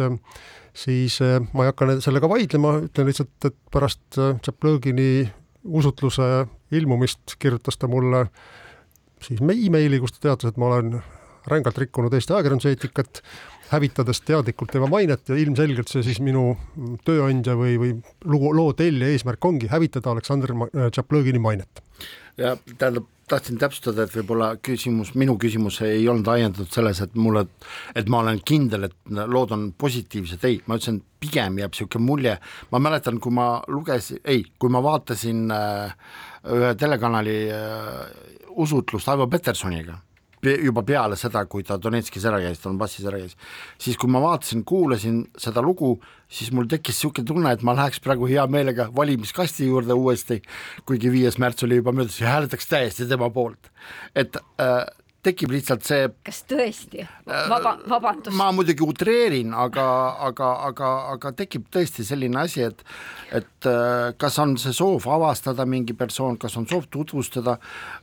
[0.76, 5.28] siis äh, ma ei hakka sellega vaidlema, ütlen lihtsalt, et pärast äh, Tšaplõgini
[5.64, 8.54] usutluse ilmumist kirjutas ta mulle äh,
[9.24, 10.98] siis emaili, kus ta teatas, et ma olen
[11.46, 13.22] rängalt rikkunud Eesti ajakirjanduseetikat,
[13.70, 16.52] hävitades teadlikult tema mainet ja ilmselgelt see siis minu
[17.06, 17.92] tööandja või, või
[18.30, 20.54] lugu, loo tellija eesmärk ongi hävitada Aleksandr
[20.90, 21.82] Tšaplõgini mainet.
[22.36, 27.46] ja tähendab, tahtsin täpsustada, et võib-olla küsimus, minu küsimus ei olnud ajendatud selles, et mulle,
[27.98, 28.94] et ma olen kindel, et
[29.26, 32.36] lood on positiivsed, ei, ma ütlesin, pigem jääb niisugune mulje,
[32.70, 35.96] ma mäletan, kui ma lugesin, ei, kui ma vaatasin äh,
[36.54, 40.00] ühe telekanali äh, usutlust Aivo Petersoniga
[40.62, 43.36] juba peale seda, kui ta Donetskis ära käis, Donbassis ära käis,
[43.82, 45.96] siis kui ma vaatasin, kuulasin seda lugu,
[46.28, 50.40] siis mul tekkis niisugune tunne, et ma läheks praegu hea meelega valimiskasti juurde uuesti,
[50.86, 53.72] kuigi viies märts oli juba möödas ja hääletaks täiesti tema poolt.
[54.14, 54.84] et äh,
[55.26, 56.08] tekib lihtsalt see.
[56.26, 57.04] kas tõesti?
[57.26, 58.34] Vaba, vabandust.
[58.38, 59.86] ma muidugi utreerin, aga,
[60.28, 62.84] aga, aga, aga tekib tõesti selline asi, et,
[63.34, 67.56] et äh, kas on see soov avastada mingi persoon, kas on soov tutvustada.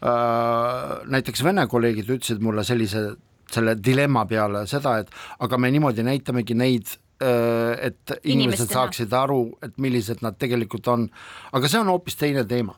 [0.03, 3.05] Äh, näiteks Vene kolleegid ütlesid mulle sellise,
[3.53, 6.91] selle dilemma peale seda, et aga me niimoodi näitamegi neid
[7.23, 8.75] äh, et inimesed Inimestena.
[8.75, 11.07] saaksid aru, et millised nad tegelikult on,
[11.53, 12.75] aga see on hoopis teine teema.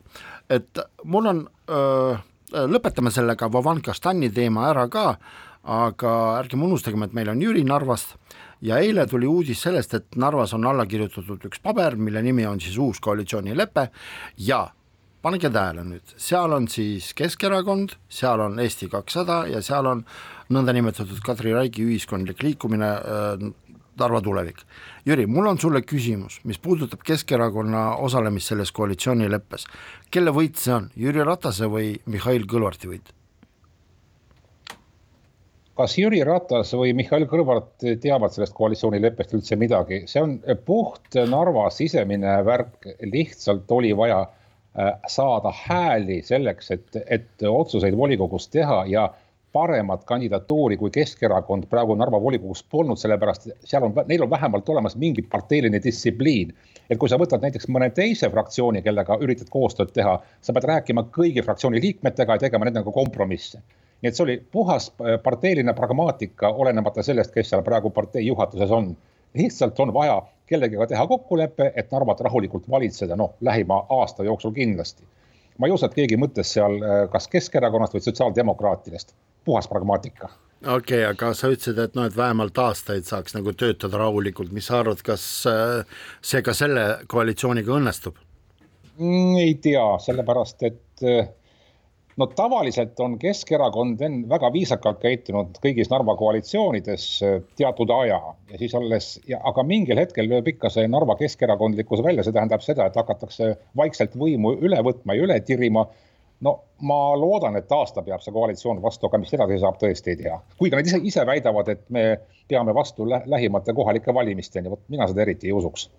[0.50, 5.06] et mul on öö, Äh, lõpetame sellega Vavanka Stani teema ära ka,
[5.66, 8.16] aga ärgem unustagem, et meil on Jüri Narvast.
[8.64, 12.60] Ja eile tuli uudis sellest, et Narvas on alla kirjutatud üks paber, mille nimi on
[12.62, 13.90] siis uus koalitsioonilepe.
[14.48, 14.62] Ja
[15.26, 20.04] pange tähele nüüd, seal on siis Keskerakond, seal on Eesti kakssada ja seal on
[20.54, 23.46] nõndanimetatud Kadri Raigi ühiskondlik liikumine äh,
[23.96, 24.60] Narva tulevik.
[25.06, 29.66] Jüri, mul on sulle küsimus, mis puudutab Keskerakonna osalemist selles koalitsioonileppes.
[30.10, 33.16] kelle võit see on, Jüri Ratase või Mihhail Kõlvarti võit?
[35.76, 41.68] kas Jüri Ratas või Mihhail Kõlvart teavad sellest koalitsioonileppest üldse midagi, see on puht Narva
[41.74, 49.10] sisemine värk, lihtsalt oli vaja äh, saada hääli selleks, et, et otsuseid volikogus teha ja
[49.56, 54.96] paremat kandidatuuri kui Keskerakond praegu Narva volikogus polnud, sellepärast seal on, neil on vähemalt olemas
[55.00, 56.52] mingi parteiline distsipliin.
[56.90, 61.06] et kui sa võtad näiteks mõne teise fraktsiooni, kellega üritad koostööd teha, sa pead rääkima
[61.16, 63.62] kõigi fraktsiooni liikmetega ja tegema nendega kompromisse.
[64.02, 68.70] nii et see oli puhas äh, parteiline pragmaatika, olenemata sellest, kes seal praegu partei juhatuses
[68.80, 68.90] on.
[69.40, 75.08] lihtsalt on vaja kellegagi teha kokkulepe, et Narvat rahulikult valitseda, noh, lähima aasta jooksul kindlasti.
[75.58, 80.32] ma ei usu, et keegi mõtles seal äh, kas Keskerakonnast või sotsiaaldemokraatidest, puhas pragmaatika.
[80.66, 84.66] Okei okay,, aga sa ütlesid, et noh, et vähemalt aastaid saaks nagu töötada rahulikult, mis
[84.70, 88.16] sa arvad, kas äh, see ka selle koalitsiooniga õnnestub?
[88.96, 91.28] Mm, ei tea, sellepärast et äh,
[92.16, 98.18] no tavaliselt on Keskerakond väga viisakalt käitunud kõigis Narva koalitsioonides äh, teatud aja
[98.50, 102.88] ja siis alles, aga mingil hetkel lööb ikka see Narva keskerakondlikkus välja, see tähendab seda,
[102.88, 105.86] et hakatakse vaikselt võimu üle võtma ja üle tirima
[106.40, 110.18] no ma loodan, et aasta peab see koalitsioon vastu, aga mis edasi saab, tõesti ei
[110.22, 110.40] tea.
[110.58, 112.06] kuigi nad ise, ise väidavad, et me
[112.48, 115.90] peame vastu lä lähimate kohalike valimisteni, vot mina seda eriti ei usuks.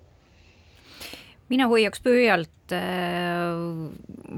[1.50, 3.56] mina hoiaks pöialt äh,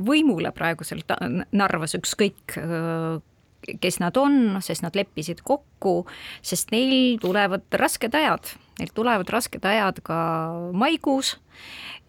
[0.05, 1.03] võimule praegusel
[1.51, 3.19] Narvas, ükskõik äh,
[3.81, 6.05] kes nad on, sest nad leppisid kokku,
[6.41, 10.19] sest neil tulevad rasked ajad, neil tulevad rasked ajad ka
[10.73, 11.35] maikuus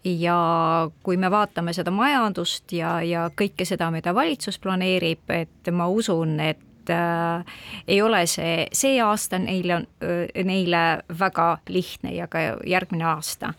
[0.03, 5.87] ja kui me vaatame seda majandust ja, ja kõike seda, mida valitsus planeerib, et ma
[5.91, 7.57] usun, et äh,
[7.87, 10.83] ei ole see, see aasta neile on äh,, neile
[11.19, 13.53] väga lihtne ja ka järgmine aasta.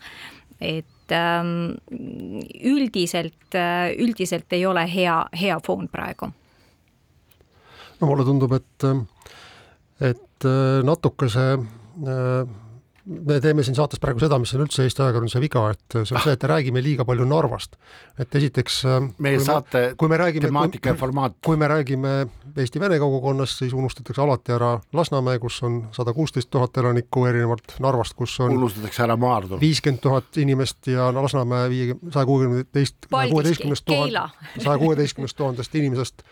[0.61, 1.75] et ähm,
[2.63, 6.31] üldiselt äh,, üldiselt ei ole hea, hea foon praegu.
[8.01, 8.89] no mulle tundub, et,
[10.01, 12.62] et äh, natuke see äh,
[13.05, 16.21] me teeme siin saates praegu seda, mis on üldse Eesti ajakirjanduse viga, et see on
[16.23, 17.75] see, et räägime liiga palju Narvast.
[18.19, 21.35] et esiteks äh, meie saate kui me räägime, temaatika ja formaat.
[21.45, 22.13] kui me räägime
[22.55, 28.15] Eesti-Vene kogukonnast, siis unustatakse alati ära Lasnamäe, kus on sada kuusteist tuhat elanikku, erinevalt Narvast,
[28.19, 29.59] kus on unustatakse ära Maardu.
[29.59, 36.23] viiskümmend tuhat inimest ja Lasnamäe viie, saja kuuekümne teist, kuueteistkümnest tuhat, saja kuueteistkümnest tuhandest inimesest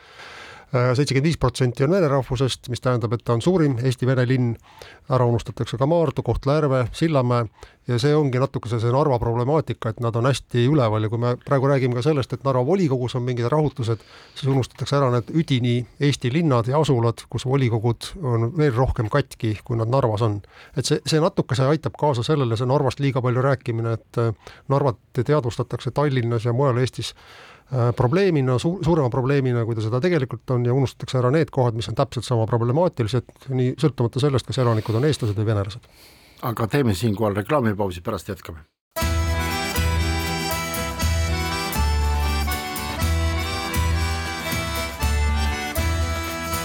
[0.71, 4.53] seitsekümmend viis protsenti on vene rahvusest, mis tähendab, et ta on suurim Eesti-Vene linn,
[5.11, 7.49] ära unustatakse ka Maardu, Kohtla-Järve, Sillamäe
[7.87, 11.33] ja see ongi natukese see Narva problemaatika, et nad on hästi üleval ja kui me
[11.43, 14.03] praegu räägime ka sellest, et Narva volikogus on mingid rahutused,
[14.37, 19.57] siis unustatakse ära need üdini Eesti linnad ja asulad, kus volikogud on veel rohkem katki,
[19.65, 20.41] kui nad Narvas on.
[20.77, 24.23] et see, see natukese aitab kaasa sellele, see Narvast liiga palju rääkimine, et
[24.71, 27.50] Narvat teadvustatakse Tallinnas ja mujal Eestis Äh,
[27.95, 31.87] probleemina su, suurema probleemina, kui ta seda tegelikult on ja unustatakse ära need kohad, mis
[31.91, 35.87] on täpselt sama problemaatilised, nii sõltumata sellest, kas elanikud on eestlased või venelased.
[36.41, 38.65] aga teeme siinkohal reklaamipausi, pärast jätkame.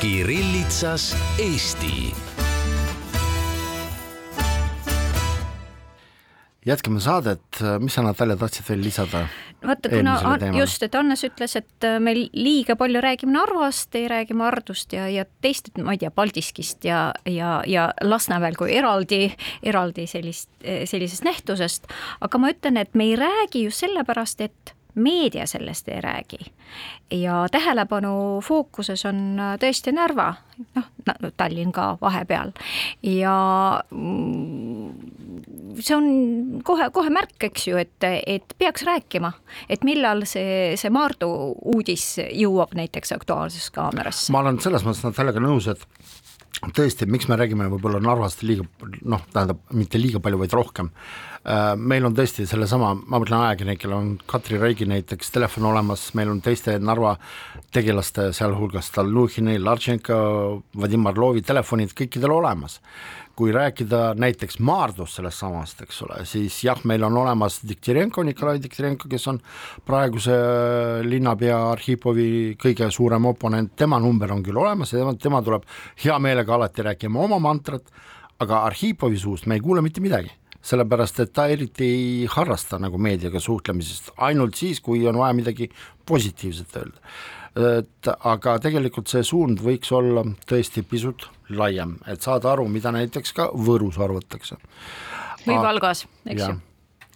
[0.00, 2.14] Kirillitsas Eesti
[6.66, 9.26] jätkame saadet, mis sa Natalja tahtsid veel lisada?
[9.66, 10.16] vaata, kuna
[10.54, 15.08] just, et Hannes ütles, et äh, me liiga palju räägime Narvast, ei räägi Mardust ja,
[15.10, 19.30] ja teist, ma ei tea, Paldiskist ja, ja, ja Lasnamäel kui eraldi,
[19.62, 25.46] eraldi sellist, sellisest nähtusest, aga ma ütlen, et me ei räägi just sellepärast, et meedia
[25.46, 26.38] sellest ei räägi.
[27.10, 30.34] ja tähelepanu fookuses on äh, tõesti Narva,
[30.74, 30.88] noh,
[31.36, 32.50] Tallinn ka vahepeal
[33.02, 33.36] ja
[33.90, 34.90] mm,
[35.78, 36.08] see on
[36.66, 39.32] kohe-kohe märk, eks ju, et, et peaks rääkima,
[39.68, 41.30] et millal see, see Maardu
[41.74, 44.32] uudis jõuab näiteks Aktuaalsesse Kaamerasse.
[44.32, 45.86] ma olen selles mõttes sellega nõus, et
[46.76, 48.64] tõesti, miks me räägime võib-olla Narvast liiga
[49.04, 50.90] noh, tähendab mitte liiga palju, vaid rohkem.
[51.46, 56.32] Äh, meil on tõesti sellesama, ma mõtlen ajakirjanikel on Katri Raigi näiteks telefon olemas, meil
[56.32, 57.16] on teiste Narva
[57.74, 60.16] tegelaste, sealhulgas Stalnuhhini, Lartšenko,
[60.80, 62.80] Vadim Marlovi telefonid kõikidel olemas
[63.36, 68.62] kui rääkida näiteks Maardust sellest samast, eks ole, siis jah, meil on olemas Diktirenko, Nikolai
[68.62, 69.40] Diktirenko, kes on
[69.86, 70.36] praeguse
[71.04, 75.68] linnapea Arhipovi kõige suurem oponent, tema number on küll olemas ja tema, tema tuleb
[76.04, 77.92] hea meelega alati rääkima oma mantrat,
[78.40, 80.32] aga Arhipovi suust me ei kuule mitte midagi
[80.66, 85.68] sellepärast et ta eriti ei harrasta nagu meediaga suhtlemisest, ainult siis, kui on vaja midagi
[86.06, 87.04] positiivset öelda.
[87.56, 93.32] Et aga tegelikult see suund võiks olla tõesti pisut laiem, et saada aru, mida näiteks
[93.36, 94.58] ka Võrus arvatakse.
[95.46, 96.56] või Valgas, eks ju.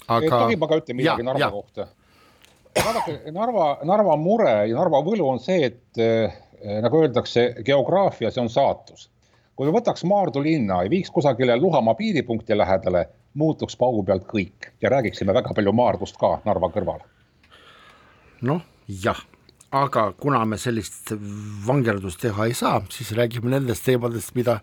[0.08, 0.38] aga.
[0.44, 1.50] tohib ma ka ütlen midagi ja, Narva ja.
[1.50, 1.88] kohta?
[2.78, 6.36] vaadake, Narva, Narva mure ja Narva võlu on see, et äh,
[6.80, 9.08] nagu öeldakse, geograafia, see on saatus.
[9.56, 14.70] kui me võtaks Maardu linna ja viiks kusagile Luhamaa piiripunkti lähedale, muutuks paugu pealt kõik
[14.80, 17.04] ja räägiksime väga palju Maardust ka Narva kõrval.
[18.40, 19.20] noh, jah
[19.70, 21.12] aga kuna me sellist
[21.66, 24.58] vangerdust teha ei saa, siis räägime nendest teemadest, mida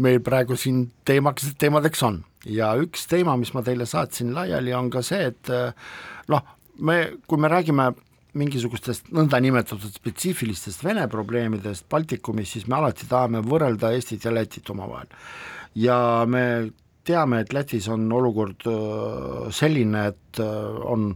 [0.00, 2.22] meil praegu siin teemaks, teemadeks on.
[2.46, 5.50] ja üks teema, mis ma teile saatsin laiali, on ka see, et
[6.32, 6.44] noh,
[6.78, 7.90] me, kui me räägime
[8.36, 15.08] mingisugustest nõndanimetatud spetsiifilistest Vene probleemidest Baltikumis, siis me alati tahame võrrelda Eestit ja Lätit omavahel.
[15.74, 15.98] ja
[16.28, 16.44] me
[17.06, 21.14] teame, et Lätis on olukord äh, selline, et äh, on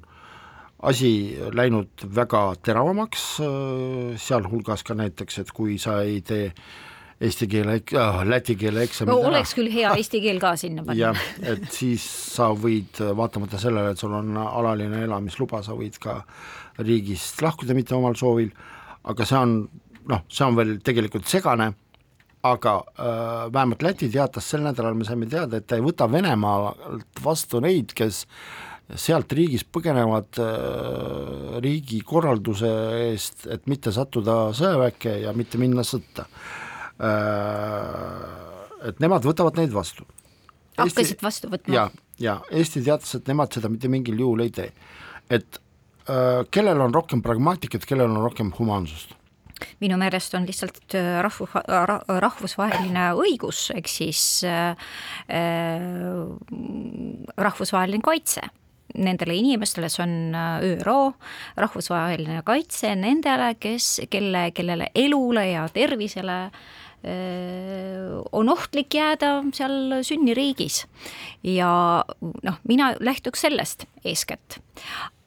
[0.83, 1.11] asi
[1.55, 6.53] läinud väga teravamaks, äh, sealhulgas ka näiteks, et kui sa ei tee
[7.20, 9.35] eesti keele äh,, läti keele eksamit no, ära.
[9.35, 10.97] oleks küll hea eesti keel ka sinna panna.
[10.97, 12.05] jah, et siis
[12.37, 16.22] sa võid, vaatamata sellele, et sul on alaline elamisluba, sa võid ka
[16.81, 18.49] riigist lahkuda mitte omal soovil,
[19.05, 19.55] aga see on
[20.09, 21.70] noh, see on veel tegelikult segane,
[22.49, 27.20] aga äh, vähemalt Läti teatas sel nädalal, me saime teada, et ta ei võta Venemaalt
[27.20, 28.24] vastu neid, kes
[28.99, 32.70] sealt riigist põgenevad äh, riigi korralduse
[33.11, 36.26] eest, et mitte sattuda sõjaväkke ja mitte minna sõtta
[37.01, 40.05] Äh, et nemad võtavad neid vastu.
[40.76, 41.72] hakkasid vastu võtma?
[41.72, 41.86] ja,
[42.20, 44.68] ja Eesti teatas, et nemad seda mitte mingil juhul ei tee.
[45.30, 45.61] et
[46.09, 49.16] äh, kellel on rohkem pragmaatikat, kellel on rohkem humaansust?
[49.80, 51.49] minu meelest on lihtsalt rahvu,
[52.26, 54.76] rahvusvaheline õigus, ehk siis äh,
[57.49, 58.45] rahvusvaheline kaitse
[58.95, 60.36] nendele inimestele, see on
[60.74, 60.99] ÜRO
[61.61, 66.53] rahvusvaheline kaitse nendele, kes, kelle, kellele elule ja tervisele äh,
[68.32, 70.86] on ohtlik jääda seal sünniriigis.
[71.43, 72.05] ja
[72.43, 74.61] noh, mina lähtuks sellest eeskätt.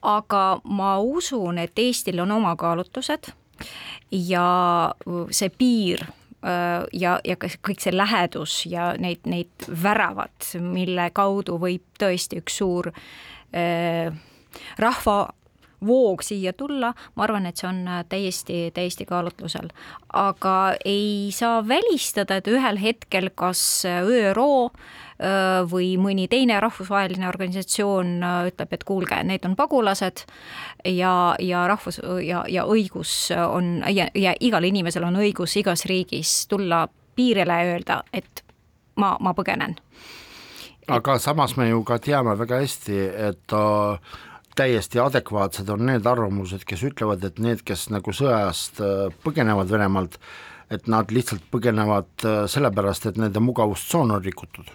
[0.02, 3.32] aga ma usun, et Eestil on oma kaalutlused
[4.10, 4.94] ja
[5.30, 6.04] see piir
[6.92, 12.92] ja, ja kõik see lähedus ja neid, neid väravad, mille kaudu võib tõesti üks suur
[14.78, 15.16] rahva
[15.86, 19.68] voog siia tulla, ma arvan, et see on äh, täiesti, täiesti kaalutlusel.
[20.12, 27.28] aga ei saa välistada, et ühel hetkel kas äh, ÜRO äh, või mõni teine rahvusvaheline
[27.28, 28.16] organisatsioon
[28.48, 30.24] ütleb, et kuulge, need on pagulased
[30.84, 36.44] ja, ja rahvus ja, ja õigus on ja, ja igal inimesel on õigus igas riigis
[36.48, 38.44] tulla piirile ja öelda, et
[38.96, 39.76] ma, ma põgenen.
[40.86, 44.14] Aga samas me ju ka teame väga hästi, et äh,
[44.56, 50.18] täiesti adekvaatsed on need arvamused, kes ütlevad, et need, kes nagu sõjast äh, põgenevad Venemaalt,
[50.72, 54.72] et nad lihtsalt põgenevad äh, sellepärast, et nende mugavustsoon on rikutud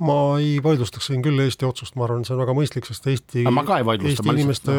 [0.00, 3.42] ma ei vaidlustaks siin küll Eesti otsust, ma arvan, see on väga mõistlik, sest Eesti,
[3.44, 4.78] Eesti inimeste,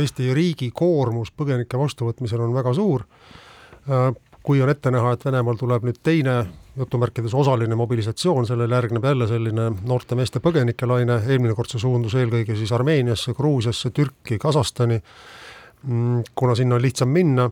[0.00, 3.04] Eesti riigi koormus põgenike vastuvõtmisel on väga suur.
[3.84, 4.08] Äh,
[4.42, 6.38] kui on ette näha, et Venemaal tuleb nüüd teine
[6.76, 12.56] jutumärkides osaline mobilisatsioon, sellele järgneb jälle selline noorte meeste põgenikelaine, eelmine kord see suundus eelkõige
[12.56, 14.98] siis Armeeniasse, Gruusiasse, Türki, Kasahstani,
[15.82, 17.50] mm, kuna sinna on lihtsam minna,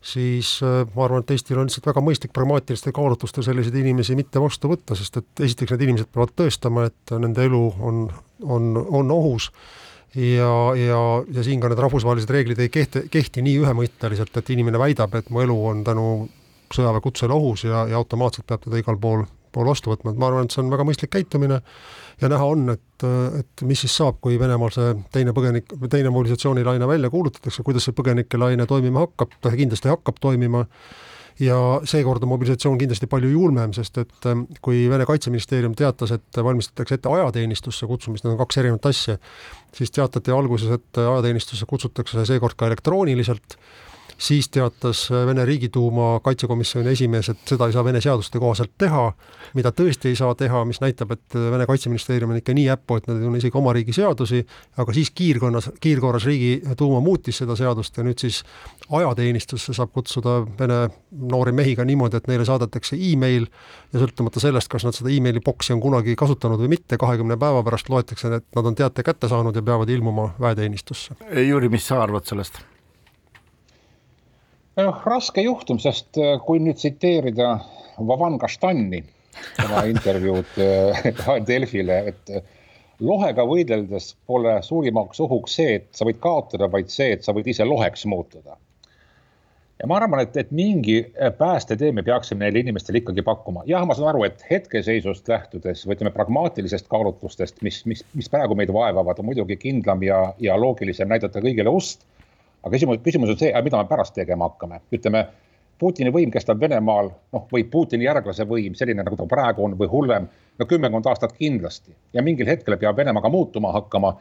[0.00, 4.40] siis äh, ma arvan, et Eestil on lihtsalt väga mõistlik pragmaatilistel kaalutlustel selliseid inimesi mitte
[4.40, 8.04] vastu võtta, sest et esiteks need inimesed peavad tõestama, et nende elu on,
[8.42, 9.52] on, on ohus
[10.16, 14.80] ja, ja, ja siin ka need rahvusvahelised reeglid ei kehti, kehti nii ühemõtteliselt, et inimene
[14.80, 16.06] väidab, et mu elu on tänu
[16.76, 20.48] sõjaväekutsele ohus ja, ja automaatselt peab teda igal pool, pool vastu võtma, et ma arvan,
[20.48, 21.60] et see on väga mõistlik käitumine
[22.22, 23.06] ja näha on, et,
[23.40, 27.96] et mis siis saab, kui Venemaal see teine põgenik, teine mobilisatsioonilaine välja kuulutatakse, kuidas see
[27.96, 30.66] põgenikelaine toimima hakkab, ta kindlasti hakkab toimima.
[31.40, 31.56] Ja
[31.88, 34.26] seekord on mobilisatsioon kindlasti palju julmem, sest et
[34.62, 39.16] kui Vene kaitseministeerium teatas, et valmistatakse ette ajateenistusse kutsumist, need on kaks erinevat asja,
[39.74, 43.56] siis teatati alguses, et ajateenistusse kutsutakse seekord ka elektrooniliselt
[44.22, 49.08] siis teatas Vene Riigiduuma kaitsekomisjoni esimees, et seda ei saa Vene seaduste kohaselt teha,
[49.58, 53.08] mida tõesti ei saa teha, mis näitab, et Vene kaitseministeerium on ikka nii äppu, et
[53.10, 54.42] nad ei tunne isegi oma riigi seadusi,
[54.78, 58.42] aga siis kiirkonnas, kiirkorras Riigiduuma muutis seda seadust ja nüüd siis
[58.90, 60.82] ajateenistusse saab kutsuda Vene
[61.32, 63.48] noori mehi ka niimoodi, et neile saadetakse email
[63.92, 67.64] ja sõltumata sellest, kas nad seda emaili boksi on kunagi kasutanud või mitte, kahekümne päeva
[67.66, 71.18] pärast loetakse, et nad on teate kätte saanud ja peavad ilmuma väeteenistusse.
[71.42, 72.62] Jüri, mis sa arvad sellest?
[74.80, 77.54] Noh, raske juhtum, sest äh, kui nüüd tsiteerida
[78.08, 79.02] Vavan Kaštani
[79.56, 81.06] tema intervjuud äh,
[81.48, 82.50] Delfile, et äh,
[83.02, 87.48] lohega võideldes pole suurimaks ohuks see, et sa võid kaotada, vaid see, et sa võid
[87.50, 88.56] ise loheks muutuda.
[89.80, 91.00] ja ma arvan, et, et mingi
[91.38, 93.64] päästetee me peaksime neile inimestele ikkagi pakkuma.
[93.66, 98.54] jah, ma saan aru, et hetkeseisust lähtudes või ütleme pragmaatilisest kaalutlustest, mis, mis, mis praegu
[98.54, 102.06] meid vaevavad, on muidugi kindlam ja, ja loogilisem näidata kõigile ust
[102.62, 105.26] aga küsimus, küsimus on see, mida me pärast tegema hakkame, ütleme.
[105.82, 109.88] Putini võim kestab Venemaal, noh, või Putini järglase võim, selline nagu ta praegu on või
[109.90, 110.28] hullem,
[110.60, 114.12] no kümmekond aastat kindlasti ja mingil hetkel peab Venemaa ka muutuma hakkama.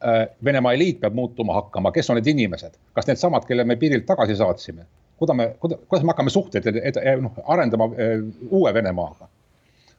[0.00, 4.06] Äh, Venemaa eliit peab muutuma hakkama, kes on need inimesed, kas needsamad, kelle me piirilt
[4.08, 4.86] tagasi saatsime,
[5.20, 6.70] kuidas me, kuidas me hakkame suhteid
[7.20, 8.16] noh, arendama äh,
[8.48, 9.28] uue Venemaaga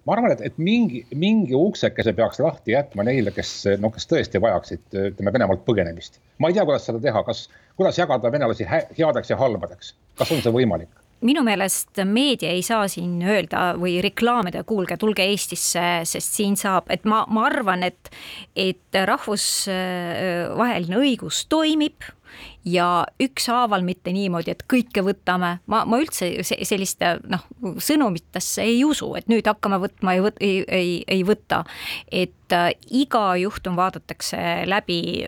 [0.06, 4.42] ma arvan, et, et mingi, mingi uksekese peaks lahti jätma neile, kes noh, kes tõesti
[4.44, 4.84] vajaksid,
[5.14, 6.20] ütleme Venemaalt põgenemist.
[6.40, 7.48] ma ei tea, kuidas seda teha, kas,
[7.80, 10.92] kuidas jagada venelasi headeks ja halbadeks, kas on see võimalik?
[11.24, 16.90] minu meelest meedia ei saa siin öelda või reklaamida, kuulge, tulge Eestisse, sest siin saab,
[16.92, 18.12] et ma, ma arvan, et,
[18.60, 22.04] et rahvusvaheline õigus toimib
[22.66, 27.44] ja ükshaaval, mitte niimoodi, et kõike võtame, ma, ma üldse selliste noh,
[27.84, 31.64] sõnumitesse ei usu, et nüüd hakkame võtma ja võt, ei, ei, ei võta.
[32.12, 35.26] et äh, iga juhtum vaadatakse läbi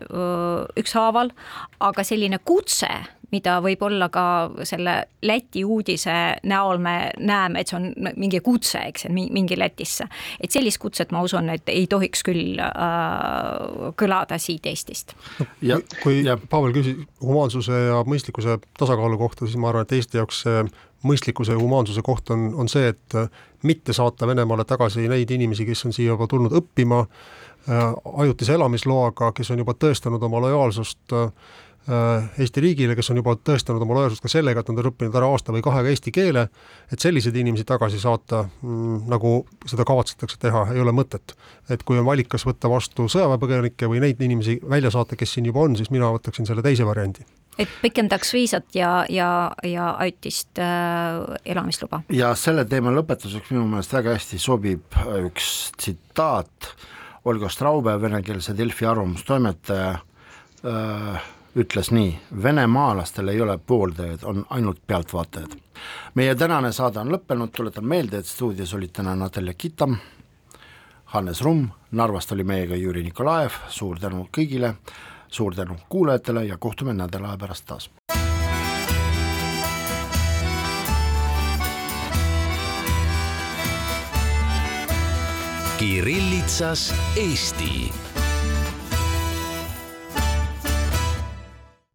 [0.80, 1.32] ükshaaval,
[1.80, 2.90] aga selline kutse
[3.36, 4.26] mida võib-olla ka
[4.68, 6.14] selle Läti uudise
[6.46, 7.88] näol me näeme, et see on
[8.20, 10.08] mingi kutse, eks, et mingi Lätisse.
[10.40, 15.16] et sellist kutset ma usun, et ei tohiks küll äh, kõlada siit Eestist.
[15.62, 16.38] ja kui ja.
[16.50, 20.66] Pavel küsis humaansuse ja mõistlikkuse tasakaalu kohta, siis ma arvan, et Eesti jaoks see
[21.06, 23.18] mõistlikkuse ja humaansuse koht on, on see, et
[23.66, 27.92] mitte saata Venemaale tagasi neid inimesi, kes on siia juba tulnud õppima äh,
[28.26, 33.36] ajutise elamisloaga, kes on juba tõestanud oma lojaalsust äh, Äh, Eesti riigile, kes on juba
[33.38, 36.48] tõestanud oma lojaalsust ka sellega, et nad on õppinud ära aasta või kahega eesti keele,
[36.90, 39.36] et selliseid inimesi tagasi saata mm,, nagu
[39.70, 41.36] seda kavatsetakse teha, ei ole mõtet.
[41.70, 45.46] et kui on valik, kas võtta vastu sõjaväepõgenikke või neid inimesi välja saata, kes siin
[45.46, 47.26] juba on, siis mina võtaksin selle teise variandi
[47.62, 49.30] et pikendaks viisat ja, ja,
[49.64, 52.02] ja ajutist äh, elamisluba.
[52.10, 56.74] ja selle teema lõpetuseks minu meelest väga hästi sobib üks tsitaat
[57.26, 65.56] Olga Straube, venekeelse Delfi arvamustoimetaja äh, ütles nii, venemaalastel ei ole pooldajaid, on ainult pealtvaatajad.
[66.14, 69.98] meie tänane saade on lõppenud, tuletan meelde, et stuudios olid täna Natalja Kitam,
[71.06, 74.76] Hannes Rumm, Narvast oli meiega Jüri Nikolaev, suur tänu kõigile,
[75.28, 77.90] suur tänu kuulajatele ja kohtume nädala aja pärast taas.
[85.78, 88.05] Kirillitsas Eesti